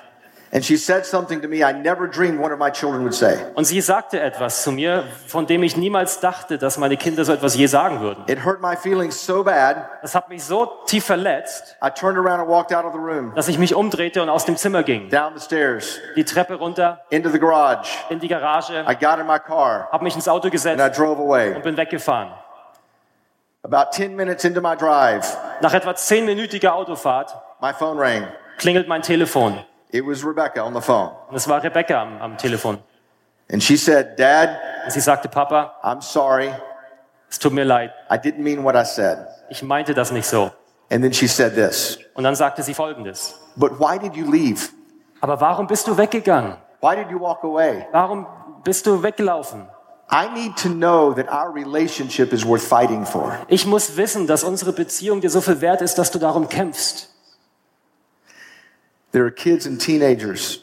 And 0.53 0.65
she 0.65 0.77
said 0.77 1.07
something 1.07 1.41
to 1.43 1.47
me 1.49 1.59
I 1.59 1.73
never 1.73 2.09
dreamed 2.09 2.41
one 2.41 2.53
of 2.53 2.59
my 2.59 2.71
children 2.73 3.03
would 3.05 3.15
say. 3.15 3.39
Und 3.55 3.67
sie 3.67 3.81
sagte 3.81 4.19
etwas 4.19 4.65
zu 4.65 4.73
mir, 4.73 5.05
von 5.29 5.47
dem 5.47 5.63
ich 5.63 5.77
niemals 5.77 6.19
dachte, 6.19 6.59
dass 6.59 6.77
meine 6.77 6.97
Kinder 6.97 7.25
so 7.25 7.33
etwas 7.33 7.55
je 7.55 7.67
sagen 7.67 8.01
würden. 8.01 8.25
It 8.27 8.45
hurt 8.45 8.61
my 8.61 8.75
feelings 8.77 9.25
so 9.25 9.45
bad, 9.45 9.77
Das 10.03 10.17
hat 10.17 10.29
mich 10.29 10.43
so 10.43 10.67
tief 10.87 11.05
verletzt, 11.05 11.77
I 11.81 11.89
turned 11.91 12.19
around 12.19 12.41
and 12.41 12.49
walked 12.49 12.73
out 12.75 12.85
of 12.85 12.93
the 12.93 12.99
room, 12.99 13.33
dass 13.37 13.47
ich 13.47 13.59
mich 13.59 13.77
umdrehte 13.77 14.23
und 14.23 14.29
aus 14.29 14.45
dem 14.45 14.57
Zimmer 14.57 14.83
ging. 14.83 15.09
down 15.09 15.35
the 15.37 15.41
stairs, 15.45 16.01
Die 16.17 16.25
Treppe 16.25 16.55
runter, 16.57 16.99
into 17.11 17.29
the 17.31 17.39
garage. 17.39 17.89
in 18.09 18.19
die 18.19 18.27
Garage, 18.27 18.73
I 18.89 18.97
got 18.97 19.21
in 19.21 19.29
my 19.29 19.39
car 19.39 19.89
habe 19.93 20.03
mich 20.03 20.17
ins 20.17 20.27
Auto 20.27 20.47
and 20.47 20.55
I 20.55 20.57
gesetzt 20.57 20.99
drove 20.99 21.21
away. 21.21 21.55
und 21.55 21.63
bin 21.63 21.77
weggefahren. 21.77 22.31
About 23.63 23.93
10 23.93 24.17
minutes 24.17 24.45
into 24.45 24.61
my 24.61 24.75
drive, 24.75 25.37
Nach 25.61 25.75
etwa 25.75 25.95
zehnminütiger 25.95 26.75
Autofahrt 26.75 27.37
my 27.61 27.73
phone 27.73 28.01
rang. 28.01 28.27
klingelt 28.59 28.89
mein 28.89 29.03
Telefon. 29.03 29.57
It 29.92 30.07
was 30.07 30.24
Rebecca 30.24 30.62
on 30.64 30.74
the 30.74 30.81
phone. 30.81 31.11
Und 31.29 31.37
es 31.37 31.48
war 31.48 31.62
Rebecca 31.62 32.00
am, 32.00 32.20
am 32.20 32.37
Telefon. 32.37 32.79
And 33.53 33.62
she 33.62 33.76
said, 33.76 34.18
Dad, 34.18 34.50
Und 34.85 34.92
sie 34.92 35.00
sagte, 35.00 35.29
Papa, 35.29 35.74
I'm 35.83 36.00
sorry. 36.00 36.50
es 37.29 37.38
tut 37.38 37.53
mir 37.53 37.64
leid, 37.64 37.90
I 38.11 38.14
didn't 38.16 38.42
mean 38.42 38.64
what 38.64 38.74
I 38.76 38.85
said. 38.85 39.18
ich 39.48 39.62
meinte 39.62 39.92
das 39.94 40.12
nicht 40.12 40.26
so. 40.26 40.53
And 40.90 41.03
then 41.03 41.12
she 41.12 41.26
said 41.29 41.55
this, 41.55 41.98
Und 42.14 42.24
dann 42.24 42.35
sagte 42.35 42.62
sie 42.62 42.74
Folgendes. 42.74 43.35
But 43.57 43.79
why 43.81 43.98
did 43.98 44.14
you 44.16 44.31
leave? 44.31 44.70
Aber 45.20 45.40
warum 45.40 45.66
bist 45.66 45.87
du 45.87 45.96
weggegangen? 45.96 46.57
Why 46.81 46.94
did 46.96 47.11
you 47.11 47.20
walk 47.20 47.44
away? 47.44 47.87
Warum 47.92 48.26
bist 48.64 48.87
du 48.87 49.03
weggelaufen? 49.03 49.68
I 50.12 50.29
need 50.33 50.57
to 50.57 50.68
know 50.68 51.12
that 51.12 51.29
our 51.29 51.53
relationship 51.55 52.33
is 52.33 52.44
worth 52.44 52.62
fighting 52.62 53.05
for. 53.05 53.33
Ich 53.48 53.66
muss 53.66 53.96
wissen, 53.96 54.26
dass 54.26 54.42
unsere 54.42 54.72
Beziehung 54.72 55.20
dir 55.20 55.31
so 55.31 55.40
viel 55.40 55.61
wert 55.61 55.83
ist, 55.83 55.98
dass 55.98 56.11
du 56.11 56.18
darum 56.18 56.48
kämpfst. 56.48 57.10
There 59.12 59.25
are 59.25 59.31
kids 59.31 59.66
and 59.66 59.81
teenagers 59.81 60.61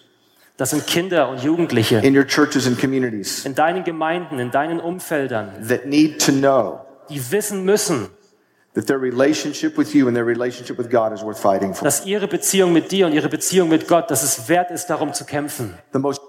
Das 0.58 0.72
sind 0.72 0.88
Kinder 0.88 1.30
und 1.30 1.44
Jugendliche 1.44 2.00
in 2.00 2.18
your 2.18 2.26
churches 2.26 2.66
and 2.66 2.80
communities 2.80 3.46
in 3.46 3.54
deinen 3.54 3.84
Gemeinden, 3.84 4.40
in 4.40 4.50
deinen 4.52 4.80
Umfeldern, 4.80 5.68
that 5.68 5.86
need 5.86 6.20
to 6.26 6.32
know 6.32 6.82
die 7.10 7.32
wissen 7.32 7.64
müssen, 7.64 8.10
that 8.74 8.88
their 8.88 9.00
relationship 9.00 9.78
with 9.78 9.94
you 9.94 10.08
and 10.08 10.16
their 10.16 10.26
relationship 10.26 10.78
with 10.78 10.90
God 10.90 11.14
is 11.14 11.22
worth 11.22 11.40
fighting 11.40 11.74
for. 11.76 11.84
dass 11.84 12.06
ihre 12.06 12.28
Beziehung 12.28 12.74
mit 12.74 12.92
dir 12.92 13.06
und 13.06 13.14
ihre 13.14 13.30
Beziehung 13.30 13.70
mit 13.70 13.88
Gott, 13.88 14.10
dass 14.10 14.24
es 14.24 14.50
wert 14.50 14.72
ist, 14.72 14.88
darum 14.88 15.14
zu 15.14 15.26
kämpfen. 15.26 15.78
The 15.94 16.00
most 16.00 16.22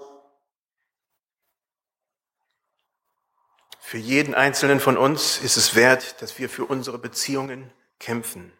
Für 3.79 3.97
jeden 3.97 4.35
einzelnen 4.35 4.79
von 4.79 4.97
uns 4.97 5.39
ist 5.43 5.57
es 5.57 5.73
wert, 5.73 6.21
dass 6.21 6.37
wir 6.37 6.47
für 6.47 6.65
unsere 6.65 6.99
Beziehungen 6.99 7.71
kämpfen. 7.97 8.51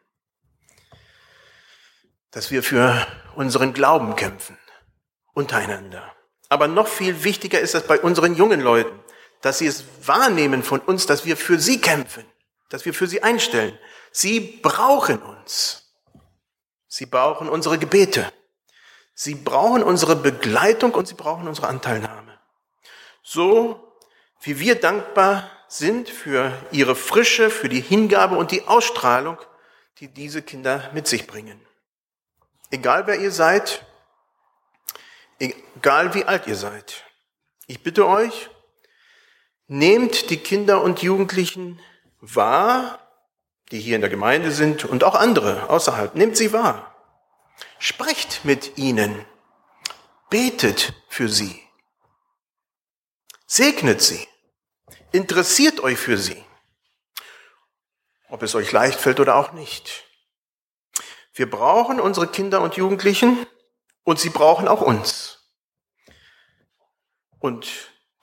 Dass 2.32 2.52
wir 2.52 2.64
für 2.64 3.08
unseren 3.36 3.74
Glauben 3.74 4.16
kämpfen. 4.16 4.58
Untereinander. 5.34 6.14
Aber 6.50 6.68
noch 6.68 6.88
viel 6.88 7.24
wichtiger 7.24 7.60
ist 7.60 7.76
es 7.76 7.84
bei 7.84 8.00
unseren 8.00 8.36
jungen 8.36 8.62
Leuten, 8.62 9.00
dass 9.42 9.60
sie 9.60 9.68
es 9.68 9.86
wahrnehmen 10.06 10.64
von 10.64 10.80
uns, 10.80 11.06
dass 11.06 11.26
wir 11.26 11.38
für 11.38 11.60
sie 11.60 11.80
kämpfen. 11.80 12.26
Dass 12.70 12.86
wir 12.86 12.94
für 12.94 13.08
sie 13.08 13.24
einstellen. 13.24 13.78
Sie 14.12 14.40
brauchen 14.40 15.20
uns. 15.22 15.94
Sie 16.88 17.06
brauchen 17.06 17.50
unsere 17.50 17.78
Gebete. 17.78 18.32
Sie 19.14 19.36
brauchen 19.36 19.84
unsere 19.84 20.16
Begleitung 20.16 20.94
und 20.94 21.08
sie 21.08 21.14
brauchen 21.14 21.48
unsere 21.48 21.68
Anteilnahme. 21.68 22.40
So 23.22 23.96
wie 24.42 24.60
wir 24.60 24.76
dankbar 24.76 25.52
sind 25.68 26.10
für 26.10 26.52
ihre 26.72 26.96
Frische, 26.96 27.50
für 27.50 27.70
die 27.70 27.82
Hingabe 27.82 28.38
und 28.38 28.52
die 28.52 28.68
Ausstrahlung, 28.68 29.38
die 30.00 30.08
diese 30.08 30.42
Kinder 30.42 30.90
mit 30.94 31.08
sich 31.08 31.28
bringen. 31.28 31.62
Egal 32.72 33.08
wer 33.08 33.20
ihr 33.20 33.32
seid, 33.32 33.86
egal 35.40 36.14
wie 36.14 36.26
alt 36.26 36.46
ihr 36.48 36.56
seid. 36.56 37.04
Ich 37.68 37.82
bitte 37.82 38.08
euch, 38.08 38.50
nehmt 39.68 40.30
die 40.30 40.38
Kinder 40.38 40.82
und 40.82 41.02
Jugendlichen 41.02 41.80
wahr, 42.22 43.00
die 43.72 43.80
hier 43.80 43.96
in 43.96 44.02
der 44.02 44.10
Gemeinde 44.10 44.52
sind 44.52 44.86
und 44.86 45.04
auch 45.04 45.16
andere 45.16 45.70
außerhalb. 45.70 46.16
Nehmt 46.16 46.38
sie 46.38 46.54
wahr. 46.54 46.96
Sprecht 47.78 48.46
mit 48.46 48.78
ihnen. 48.78 49.26
Betet 50.30 50.94
für 51.08 51.30
sie. 51.30 51.62
Segnet 53.46 54.02
sie. 54.02 54.28
Interessiert 55.12 55.80
euch 55.80 55.98
für 55.98 56.18
sie. 56.18 56.44
Ob 58.30 58.44
es 58.44 58.54
euch 58.54 58.72
leicht 58.72 59.00
fällt 59.00 59.20
oder 59.20 59.36
auch 59.36 59.54
nicht. 59.54 60.09
Wir 61.34 61.50
brauchen 61.50 62.00
unsere 62.00 62.28
Kinder 62.28 62.62
und 62.62 62.76
Jugendlichen 62.76 63.46
und 64.04 64.20
sie 64.20 64.30
brauchen 64.30 64.68
auch 64.68 64.82
uns. 64.82 65.40
Und 67.40 67.68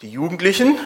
die 0.03 0.11
Jugendlichen, 0.11 0.79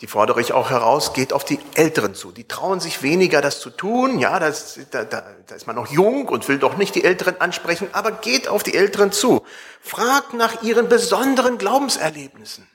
die 0.00 0.06
fordere 0.06 0.40
ich 0.40 0.52
auch 0.52 0.70
heraus, 0.70 1.12
geht 1.12 1.32
auf 1.32 1.44
die 1.44 1.60
Älteren 1.74 2.14
zu. 2.14 2.32
Die 2.32 2.48
trauen 2.48 2.80
sich 2.80 3.02
weniger, 3.02 3.40
das 3.40 3.60
zu 3.60 3.70
tun. 3.70 4.18
Ja, 4.18 4.38
das, 4.38 4.80
da, 4.90 5.04
da, 5.04 5.36
da 5.46 5.54
ist 5.54 5.66
man 5.66 5.76
noch 5.76 5.90
jung 5.90 6.28
und 6.28 6.48
will 6.48 6.58
doch 6.58 6.76
nicht 6.76 6.94
die 6.94 7.04
Älteren 7.04 7.40
ansprechen, 7.40 7.88
aber 7.92 8.12
geht 8.12 8.48
auf 8.48 8.62
die 8.62 8.74
Älteren 8.74 9.12
zu. 9.12 9.44
Fragt 9.80 10.34
nach 10.34 10.62
ihren 10.62 10.88
besonderen 10.88 11.58
Glaubenserlebnissen. 11.58 12.68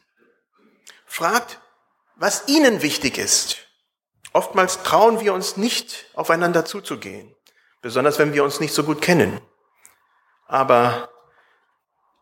Fragt, 1.06 1.60
was 2.16 2.48
ihnen 2.48 2.82
wichtig 2.82 3.18
ist. 3.18 3.65
Oftmals 4.36 4.84
trauen 4.84 5.22
wir 5.22 5.34
uns 5.34 5.56
nicht, 5.56 6.08
aufeinander 6.14 6.66
zuzugehen, 6.66 7.34
besonders 7.82 8.20
wenn 8.20 8.34
wir 8.34 8.44
uns 8.44 8.60
nicht 8.60 8.74
so 8.74 8.84
gut 8.84 9.02
kennen. 9.02 9.40
Aber 10.46 11.10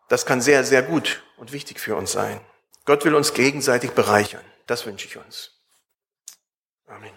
das 0.10 0.28
kann 0.28 0.40
sehr, 0.40 0.64
sehr 0.64 0.84
gut 0.84 1.24
und 1.38 1.54
wichtig 1.54 1.80
für 1.80 1.96
uns 1.96 2.12
sein. 2.12 2.40
Gott 2.86 3.04
will 3.04 3.16
uns 3.16 3.34
gegenseitig 3.34 3.94
bereichern. 3.94 4.46
Das 4.68 4.86
wünsche 4.86 5.08
ich 5.08 5.18
uns. 5.18 5.54
Amen. 6.86 7.10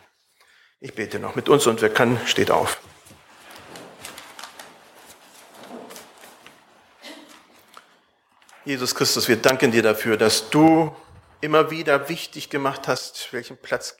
Ich 0.81 0.95
bete 0.95 1.19
noch 1.19 1.35
mit 1.35 1.51
uns 1.51 1.67
und 1.67 1.83
wer 1.83 1.93
kann, 1.93 2.19
steht 2.27 2.51
auf. 2.51 2.81
Jesus 8.65 8.95
Christus, 8.95 9.29
wir 9.29 9.37
danken 9.37 9.73
dir 9.73 9.83
dafür, 9.83 10.17
dass 10.17 10.49
du 10.49 10.97
immer 11.43 11.71
wieder 11.71 12.09
wichtig 12.09 12.49
gemacht 12.49 12.89
hast, 12.89 13.31
welchen 13.35 13.59
Platz 13.59 13.95